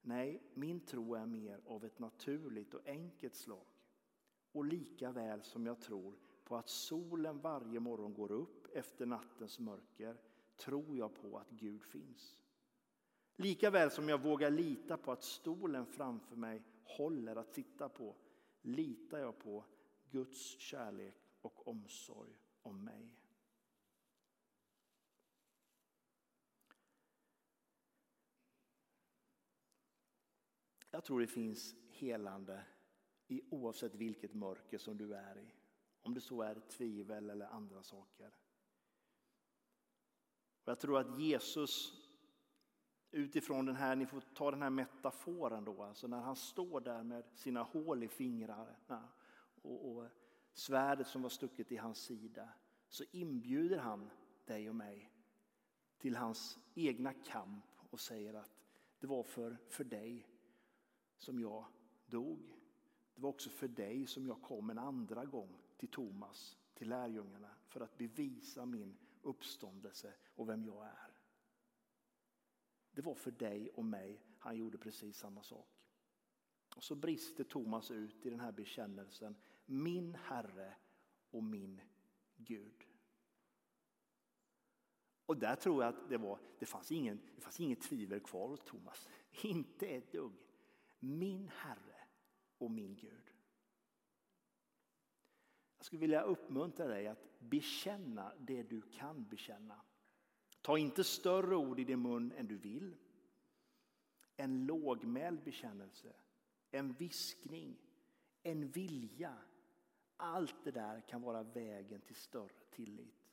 Nej, 0.01 0.41
min 0.53 0.79
tro 0.79 1.15
är 1.15 1.25
mer 1.25 1.61
av 1.65 1.85
ett 1.85 1.99
naturligt 1.99 2.73
och 2.73 2.87
enkelt 2.87 3.35
slag. 3.35 3.65
Och 4.51 4.65
lika 4.65 5.11
väl 5.11 5.43
som 5.43 5.65
jag 5.65 5.81
tror 5.81 6.15
på 6.43 6.55
att 6.57 6.69
solen 6.69 7.39
varje 7.39 7.79
morgon 7.79 8.13
går 8.13 8.31
upp 8.31 8.67
efter 8.73 9.05
nattens 9.05 9.59
mörker 9.59 10.17
tror 10.57 10.97
jag 10.97 11.15
på 11.21 11.37
att 11.37 11.49
Gud 11.49 11.83
finns. 11.83 12.37
Lika 13.35 13.69
väl 13.69 13.91
som 13.91 14.09
jag 14.09 14.23
vågar 14.23 14.51
lita 14.51 14.97
på 14.97 15.11
att 15.11 15.23
stolen 15.23 15.85
framför 15.85 16.35
mig 16.35 16.63
håller 16.83 17.35
att 17.35 17.53
sitta 17.53 17.89
på 17.89 18.15
litar 18.61 19.19
jag 19.19 19.39
på 19.39 19.65
Guds 20.09 20.59
kärlek 20.59 21.17
och 21.41 21.67
omsorg 21.67 22.31
om 22.61 22.83
mig. 22.83 23.15
Jag 30.91 31.04
tror 31.04 31.19
det 31.19 31.28
finns 31.28 31.75
helande 31.89 32.63
i 33.28 33.41
oavsett 33.49 33.95
vilket 33.95 34.34
mörker 34.34 34.78
som 34.78 34.97
du 34.97 35.13
är 35.15 35.38
i. 35.38 35.54
Om 36.02 36.13
det 36.13 36.21
så 36.21 36.41
är 36.41 36.60
tvivel 36.60 37.30
eller 37.30 37.45
andra 37.45 37.84
saker. 37.84 38.36
Och 40.63 40.71
jag 40.71 40.80
tror 40.80 40.99
att 40.99 41.19
Jesus 41.19 41.93
utifrån 43.12 43.65
den 43.65 43.75
här, 43.75 43.95
ni 43.95 44.06
får 44.06 44.21
ta 44.21 44.52
den 44.52 44.62
här 44.62 44.69
metaforen 44.69 45.65
då, 45.65 45.84
alltså 45.84 46.08
när 46.08 46.19
han 46.19 46.36
står 46.36 46.82
där 46.82 47.04
med 47.04 47.23
sina 47.36 47.63
hål 47.63 48.04
i 48.04 48.08
fingrarna 48.08 49.10
och, 49.62 49.91
och 49.91 50.08
svärdet 50.54 51.08
som 51.08 51.21
var 51.21 51.30
stucket 51.30 51.71
i 51.71 51.78
hans 51.78 51.97
sida 51.97 52.49
så 52.89 53.04
inbjuder 53.12 53.78
han 53.78 54.10
dig 54.45 54.69
och 54.69 54.75
mig 54.75 55.12
till 55.97 56.15
hans 56.15 56.58
egna 56.75 57.13
kamp 57.13 57.65
och 57.89 57.99
säger 57.99 58.34
att 58.34 58.52
det 58.99 59.08
var 59.08 59.23
för, 59.23 59.58
för 59.69 59.84
dig 59.84 60.28
som 61.19 61.39
jag 61.39 61.65
dog. 62.05 62.55
Det 63.15 63.21
var 63.21 63.29
också 63.29 63.49
för 63.49 63.67
dig 63.67 64.08
som 64.08 64.27
jag 64.27 64.41
kom 64.41 64.69
en 64.69 64.77
andra 64.77 65.25
gång 65.25 65.62
till 65.77 65.89
Thomas, 65.89 66.58
till 66.73 66.89
lärjungarna 66.89 67.55
för 67.67 67.82
att 67.82 67.97
bevisa 67.97 68.65
min 68.65 68.97
uppståndelse 69.21 70.13
och 70.36 70.49
vem 70.49 70.65
jag 70.65 70.86
är. 70.86 71.12
Det 72.91 73.01
var 73.01 73.15
för 73.15 73.32
dig 73.32 73.69
och 73.69 73.86
mig 73.86 74.21
han 74.39 74.58
gjorde 74.58 74.77
precis 74.77 75.17
samma 75.17 75.43
sak. 75.43 75.67
Och 76.75 76.84
så 76.84 76.95
brister 76.95 77.43
Thomas 77.43 77.91
ut 77.91 78.25
i 78.25 78.29
den 78.29 78.39
här 78.39 78.51
bekännelsen. 78.51 79.36
Min 79.65 80.15
Herre 80.15 80.75
och 81.32 81.43
min 81.43 81.82
Gud. 82.36 82.86
Och 85.25 85.38
där 85.38 85.55
tror 85.55 85.84
jag 85.84 85.93
att 85.93 86.10
det, 86.10 86.17
var, 86.17 86.39
det, 86.60 86.65
fanns 86.65 86.91
ingen, 86.91 87.21
det 87.36 87.41
fanns 87.41 87.60
ingen 87.60 87.79
tvivel 87.79 88.19
kvar 88.19 88.47
hos 88.47 88.60
Thomas. 88.65 89.08
Inte 89.43 89.88
ett 89.88 90.12
dugg. 90.12 90.34
Min 90.99 91.47
Herre 91.47 92.07
och 92.57 92.71
min 92.71 92.95
Gud. 92.95 93.31
Jag 95.77 95.85
skulle 95.85 95.99
vilja 95.99 96.21
uppmuntra 96.21 96.88
dig 96.88 97.07
att 97.07 97.39
bekänna 97.39 98.33
det 98.39 98.63
du 98.63 98.81
kan 98.81 99.23
bekänna. 99.23 99.81
Ta 100.62 100.77
inte 100.77 101.03
större 101.03 101.55
ord 101.55 101.79
i 101.79 101.83
din 101.83 102.01
mun 102.01 102.31
än 102.31 102.47
du 102.47 102.57
vill. 102.57 102.95
En 104.38 104.65
lågmäld 104.65 105.43
bekännelse, 105.43 106.13
en 106.71 106.93
viskning, 106.93 107.77
en 108.43 108.71
vilja. 108.71 109.38
Allt 110.17 110.63
det 110.63 110.71
där 110.71 111.01
kan 111.01 111.21
vara 111.21 111.43
vägen 111.43 112.01
till 112.01 112.15
större 112.15 112.63
tillit 112.69 113.29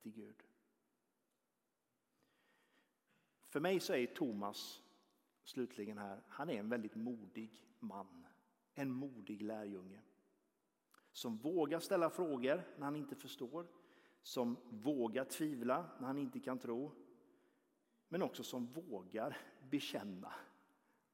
till 0.00 0.12
Gud. 0.12 0.42
För 3.42 3.60
mig 3.60 3.80
så 3.80 3.94
är 3.94 4.06
Thomas, 4.06 4.83
slutligen 5.44 5.98
här, 5.98 6.22
han 6.28 6.50
är 6.50 6.58
en 6.58 6.68
väldigt 6.68 6.94
modig 6.94 7.66
man. 7.78 8.26
En 8.74 8.90
modig 8.90 9.42
lärjunge. 9.42 10.00
Som 11.12 11.36
vågar 11.36 11.80
ställa 11.80 12.10
frågor 12.10 12.62
när 12.76 12.84
han 12.84 12.96
inte 12.96 13.14
förstår 13.14 13.66
som 14.24 14.56
vågar 14.70 15.24
tvivla 15.24 15.90
när 15.98 16.06
han 16.06 16.18
inte 16.18 16.40
kan 16.40 16.58
tro, 16.58 16.92
men 18.08 18.22
också 18.22 18.42
som 18.42 18.66
vågar 18.66 19.36
bekänna 19.70 20.32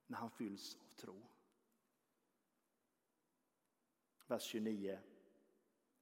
när 0.06 0.18
han 0.18 0.30
fylls 0.30 0.76
av 0.80 0.96
tro. 0.96 1.26
Vers 4.26 4.42
29. 4.42 4.98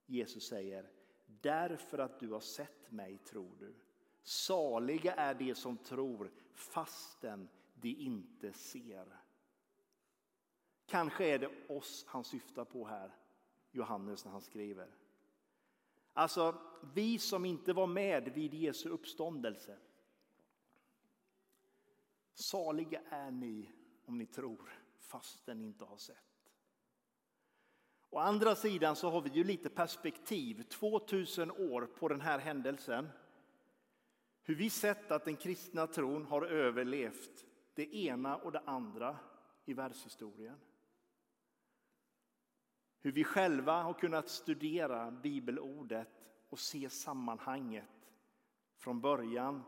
Jesus 0.06 0.48
säger, 0.48 0.90
därför 1.26 1.98
att 1.98 2.20
du 2.20 2.28
har 2.28 2.40
sett 2.40 2.90
mig 2.90 3.18
tror 3.18 3.56
du. 3.58 3.74
Saliga 4.22 5.14
är 5.14 5.34
de 5.34 5.54
som 5.54 5.76
tror 5.76 6.30
fastän 6.52 7.48
de 7.80 7.94
inte 7.94 8.52
ser. 8.52 9.06
Kanske 10.86 11.24
är 11.24 11.38
det 11.38 11.50
oss 11.68 12.04
han 12.08 12.24
syftar 12.24 12.64
på 12.64 12.86
här, 12.86 13.16
Johannes, 13.70 14.24
när 14.24 14.32
han 14.32 14.40
skriver. 14.40 14.88
Alltså, 16.12 16.60
vi 16.94 17.18
som 17.18 17.44
inte 17.44 17.72
var 17.72 17.86
med 17.86 18.28
vid 18.34 18.54
Jesu 18.54 18.88
uppståndelse. 18.88 19.78
Saliga 22.34 23.00
är 23.08 23.30
ni 23.30 23.70
om 24.04 24.18
ni 24.18 24.26
tror 24.26 24.72
fastän 24.98 25.58
ni 25.58 25.66
inte 25.66 25.84
har 25.84 25.96
sett. 25.96 26.16
Å 28.10 28.18
andra 28.18 28.54
sidan 28.54 28.96
så 28.96 29.10
har 29.10 29.20
vi 29.20 29.30
ju 29.30 29.44
lite 29.44 29.68
perspektiv, 29.68 30.62
2000 30.62 31.50
år 31.50 31.86
på 31.86 32.08
den 32.08 32.20
här 32.20 32.38
händelsen. 32.38 33.08
Hur 34.42 34.54
vi 34.54 34.70
sett 34.70 35.10
att 35.10 35.24
den 35.24 35.36
kristna 35.36 35.86
tron 35.86 36.24
har 36.24 36.42
överlevt 36.42 37.47
det 37.78 37.96
ena 37.96 38.36
och 38.36 38.52
det 38.52 38.62
andra 38.64 39.18
i 39.64 39.74
världshistorien. 39.74 40.60
Hur 43.00 43.12
vi 43.12 43.24
själva 43.24 43.82
har 43.82 43.94
kunnat 43.94 44.28
studera 44.28 45.10
bibelordet 45.10 46.08
och 46.48 46.58
se 46.58 46.88
sammanhanget 46.90 48.10
från 48.76 49.00
början. 49.00 49.62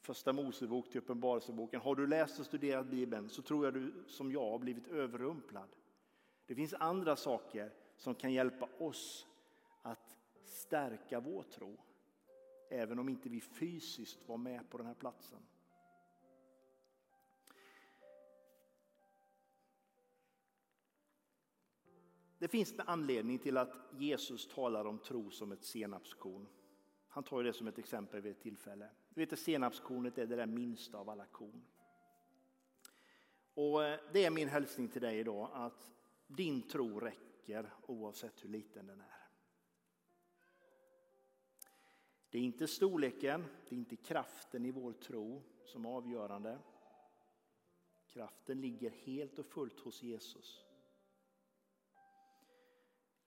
Första 0.00 0.32
Mosebok 0.32 0.90
till 0.90 0.98
Uppenbarelseboken. 0.98 1.80
Har 1.80 1.94
du 1.94 2.06
läst 2.06 2.40
och 2.40 2.46
studerat 2.46 2.86
Bibeln 2.86 3.28
så 3.28 3.42
tror 3.42 3.64
jag 3.64 3.74
du 3.74 4.04
som 4.06 4.32
jag 4.32 4.50
har 4.50 4.58
blivit 4.58 4.88
överrumplad. 4.88 5.68
Det 6.46 6.54
finns 6.54 6.74
andra 6.74 7.16
saker 7.16 7.72
som 7.96 8.14
kan 8.14 8.32
hjälpa 8.32 8.68
oss 8.78 9.26
att 9.82 10.16
stärka 10.44 11.20
vår 11.20 11.42
tro. 11.42 11.76
Även 12.70 12.98
om 12.98 13.08
inte 13.08 13.28
vi 13.28 13.40
fysiskt 13.40 14.28
var 14.28 14.36
med 14.36 14.70
på 14.70 14.78
den 14.78 14.86
här 14.86 14.94
platsen. 14.94 15.40
Det 22.38 22.48
finns 22.48 22.72
en 22.72 22.80
anledning 22.80 23.38
till 23.38 23.56
att 23.56 23.74
Jesus 23.98 24.48
talar 24.48 24.84
om 24.84 24.98
tro 24.98 25.30
som 25.30 25.52
ett 25.52 25.64
senapskorn. 25.64 26.46
Han 27.08 27.24
tar 27.24 27.42
det 27.42 27.52
som 27.52 27.66
ett 27.66 27.78
exempel 27.78 28.20
vid 28.20 28.32
ett 28.32 28.40
tillfälle. 28.40 28.90
Du 29.08 29.26
vet, 29.26 29.38
senapskornet 29.38 30.18
är 30.18 30.26
det 30.26 30.36
där 30.36 30.46
minsta 30.46 30.98
av 30.98 31.10
alla 31.10 31.26
korn. 31.26 31.64
Och 33.54 33.84
eh, 33.84 34.00
det 34.12 34.24
är 34.24 34.30
min 34.30 34.48
hälsning 34.48 34.88
till 34.88 35.02
dig 35.02 35.18
idag 35.18 35.50
att 35.52 35.90
din 36.26 36.62
tro 36.62 37.00
räcker 37.00 37.74
oavsett 37.86 38.44
hur 38.44 38.48
liten 38.48 38.86
den 38.86 39.00
är. 39.00 39.18
Det 42.30 42.38
är 42.38 42.42
inte 42.42 42.66
storleken, 42.66 43.44
det 43.68 43.74
är 43.74 43.78
inte 43.78 43.96
kraften 43.96 44.66
i 44.66 44.70
vår 44.70 44.92
tro 44.92 45.42
som 45.64 45.84
är 45.84 45.88
avgörande. 45.88 46.58
Kraften 48.06 48.60
ligger 48.60 48.90
helt 48.90 49.38
och 49.38 49.46
fullt 49.46 49.80
hos 49.80 50.02
Jesus. 50.02 50.67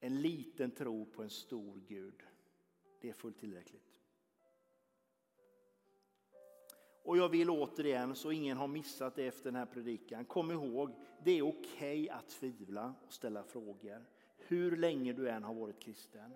En 0.03 0.21
liten 0.21 0.71
tro 0.71 1.05
på 1.05 1.23
en 1.23 1.29
stor 1.29 1.81
Gud, 1.87 2.23
det 3.01 3.09
är 3.09 3.13
fullt 3.13 3.39
tillräckligt. 3.39 3.99
Och 7.03 7.17
jag 7.17 7.29
vill 7.29 7.49
återigen, 7.49 8.15
så 8.15 8.31
ingen 8.31 8.57
har 8.57 8.67
missat 8.67 9.15
det 9.15 9.27
efter 9.27 9.43
den 9.43 9.55
här 9.55 9.65
predikan, 9.65 10.25
kom 10.25 10.51
ihåg, 10.51 10.95
det 11.23 11.31
är 11.31 11.41
okej 11.41 12.03
okay 12.03 12.09
att 12.09 12.29
tvivla 12.29 12.93
och 13.07 13.13
ställa 13.13 13.43
frågor. 13.43 14.05
Hur 14.37 14.77
länge 14.77 15.13
du 15.13 15.29
än 15.29 15.43
har 15.43 15.53
varit 15.53 15.79
kristen. 15.79 16.31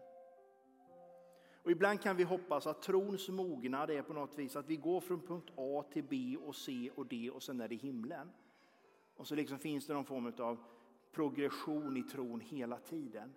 Och 1.63 1.71
ibland 1.71 2.01
kan 2.01 2.15
vi 2.15 2.23
hoppas 2.23 2.67
att 2.67 2.81
trons 2.81 3.29
mognad 3.29 3.89
är 3.89 4.01
på 4.01 4.13
något 4.13 4.37
vis 4.37 4.55
att 4.55 4.69
vi 4.69 4.75
går 4.75 5.01
från 5.01 5.21
punkt 5.21 5.51
A 5.55 5.83
till 5.91 6.03
B 6.03 6.37
och 6.45 6.55
C 6.55 6.89
och 6.95 7.05
D 7.05 7.29
och 7.29 7.43
sen 7.43 7.61
är 7.61 7.67
det 7.67 7.75
himlen. 7.75 8.31
Och 9.15 9.27
så 9.27 9.35
liksom 9.35 9.59
finns 9.59 9.87
det 9.87 9.93
någon 9.93 10.05
form 10.05 10.33
av 10.37 10.57
progression 11.11 11.97
i 11.97 12.03
tron 12.03 12.41
hela 12.41 12.77
tiden. 12.77 13.33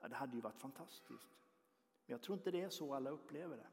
Ja, 0.00 0.08
det 0.08 0.14
hade 0.14 0.36
ju 0.36 0.40
varit 0.40 0.58
fantastiskt. 0.58 1.28
Men 2.06 2.12
jag 2.12 2.22
tror 2.22 2.38
inte 2.38 2.50
det 2.50 2.60
är 2.60 2.68
så 2.68 2.94
alla 2.94 3.10
upplever 3.10 3.56
det. 3.56 3.66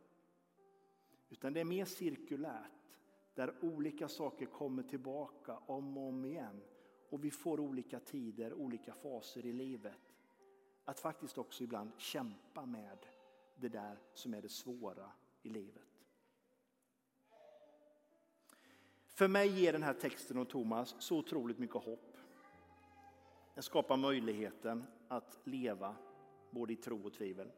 Utan 1.29 1.53
det 1.53 1.59
är 1.59 1.65
mer 1.65 1.85
cirkulärt, 1.85 2.97
där 3.33 3.55
olika 3.61 4.07
saker 4.07 4.45
kommer 4.45 4.83
tillbaka 4.83 5.57
om 5.57 5.97
och 5.97 6.07
om 6.07 6.25
igen. 6.25 6.61
Och 7.09 7.23
vi 7.23 7.31
får 7.31 7.59
olika 7.59 7.99
tider, 7.99 8.53
olika 8.53 8.93
faser 8.93 9.45
i 9.45 9.53
livet. 9.53 10.13
Att 10.85 10.99
faktiskt 10.99 11.37
också 11.37 11.63
ibland 11.63 11.91
kämpa 11.97 12.65
med 12.65 12.97
det 13.55 13.69
där 13.69 13.99
som 14.13 14.33
är 14.33 14.41
det 14.41 14.49
svåra 14.49 15.11
i 15.41 15.49
livet. 15.49 15.83
För 19.07 19.27
mig 19.27 19.59
ger 19.59 19.73
den 19.73 19.83
här 19.83 19.93
texten 19.93 20.37
om 20.37 20.45
Thomas 20.45 20.95
så 20.99 21.17
otroligt 21.17 21.59
mycket 21.59 21.75
hopp. 21.75 22.17
Den 23.53 23.63
skapar 23.63 23.97
möjligheten 23.97 24.83
att 25.07 25.39
leva 25.43 25.95
både 26.53 26.73
i 26.73 26.75
tro 26.75 27.05
och 27.05 27.13
tvivel. 27.13 27.51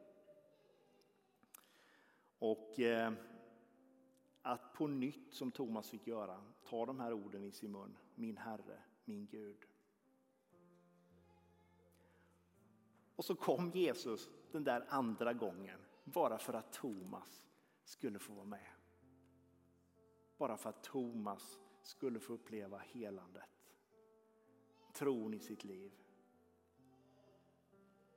Och 2.38 2.80
eh, 2.80 3.12
att 4.42 4.72
på 4.72 4.86
nytt, 4.86 5.34
som 5.34 5.52
Thomas 5.52 5.90
fick 5.90 6.06
göra, 6.06 6.44
ta 6.64 6.86
de 6.86 7.00
här 7.00 7.12
orden 7.12 7.44
i 7.44 7.52
sin 7.52 7.72
mun. 7.72 7.96
Min 8.14 8.36
Herre, 8.36 8.82
min 9.04 9.26
Gud. 9.26 9.66
Och 13.16 13.24
så 13.24 13.34
kom 13.34 13.70
Jesus 13.70 14.28
den 14.52 14.64
där 14.64 14.86
andra 14.88 15.32
gången 15.32 15.80
bara 16.04 16.38
för 16.38 16.54
att 16.54 16.72
Thomas 16.72 17.42
skulle 17.84 18.18
få 18.18 18.32
vara 18.32 18.44
med. 18.44 18.70
Bara 20.36 20.56
för 20.56 20.70
att 20.70 20.82
Thomas 20.82 21.58
skulle 21.82 22.20
få 22.20 22.32
uppleva 22.32 22.78
helandet. 22.78 23.72
Tron 24.92 25.34
i 25.34 25.38
sitt 25.38 25.64
liv. 25.64 25.92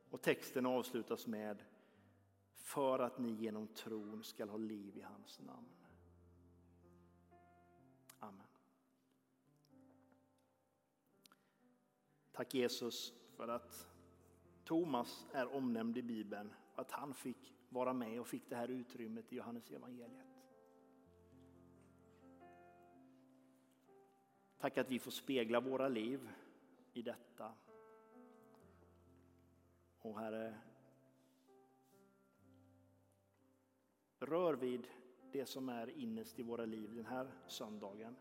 Och 0.09 0.21
texten 0.21 0.65
avslutas 0.65 1.27
med 1.27 1.63
för 2.53 2.99
att 2.99 3.17
ni 3.17 3.31
genom 3.31 3.67
tron 3.67 4.23
ska 4.23 4.45
ha 4.45 4.57
liv 4.57 4.97
i 4.97 5.01
hans 5.01 5.39
namn. 5.39 5.69
Amen. 8.19 8.47
Tack 12.31 12.53
Jesus 12.53 13.13
för 13.35 13.47
att 13.47 13.87
Thomas 14.63 15.27
är 15.33 15.55
omnämnd 15.55 15.97
i 15.97 16.01
Bibeln 16.01 16.53
att 16.75 16.91
han 16.91 17.13
fick 17.13 17.53
vara 17.69 17.93
med 17.93 18.19
och 18.19 18.27
fick 18.27 18.49
det 18.49 18.55
här 18.55 18.67
utrymmet 18.67 19.33
i 19.33 19.35
Johannes 19.35 19.71
evangeliet. 19.71 20.25
Tack 24.57 24.77
att 24.77 24.91
vi 24.91 24.99
får 24.99 25.11
spegla 25.11 25.59
våra 25.59 25.87
liv 25.87 26.29
i 26.93 27.01
detta. 27.01 27.53
Och 30.09 30.19
Herre, 30.19 30.55
rör 34.19 34.53
vid 34.53 34.87
det 35.31 35.45
som 35.45 35.69
är 35.69 35.89
innerst 35.89 36.39
i 36.39 36.43
våra 36.43 36.65
liv 36.65 36.95
den 36.95 37.05
här 37.05 37.31
söndagen. 37.47 38.15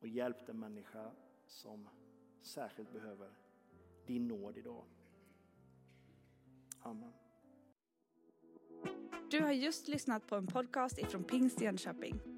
Och 0.00 0.08
hjälp 0.08 0.46
den 0.46 0.58
människa 0.58 1.10
som 1.46 1.88
särskilt 2.42 2.92
behöver 2.92 3.30
din 4.06 4.28
nåd 4.28 4.56
idag. 4.56 4.84
Amen. 6.80 7.12
Du 9.30 9.40
har 9.40 9.52
just 9.52 9.88
lyssnat 9.88 10.26
på 10.26 10.36
en 10.36 10.46
podcast 10.46 10.98
ifrån 10.98 11.24
Pingst 11.24 11.60
Jönköping. 11.60 12.37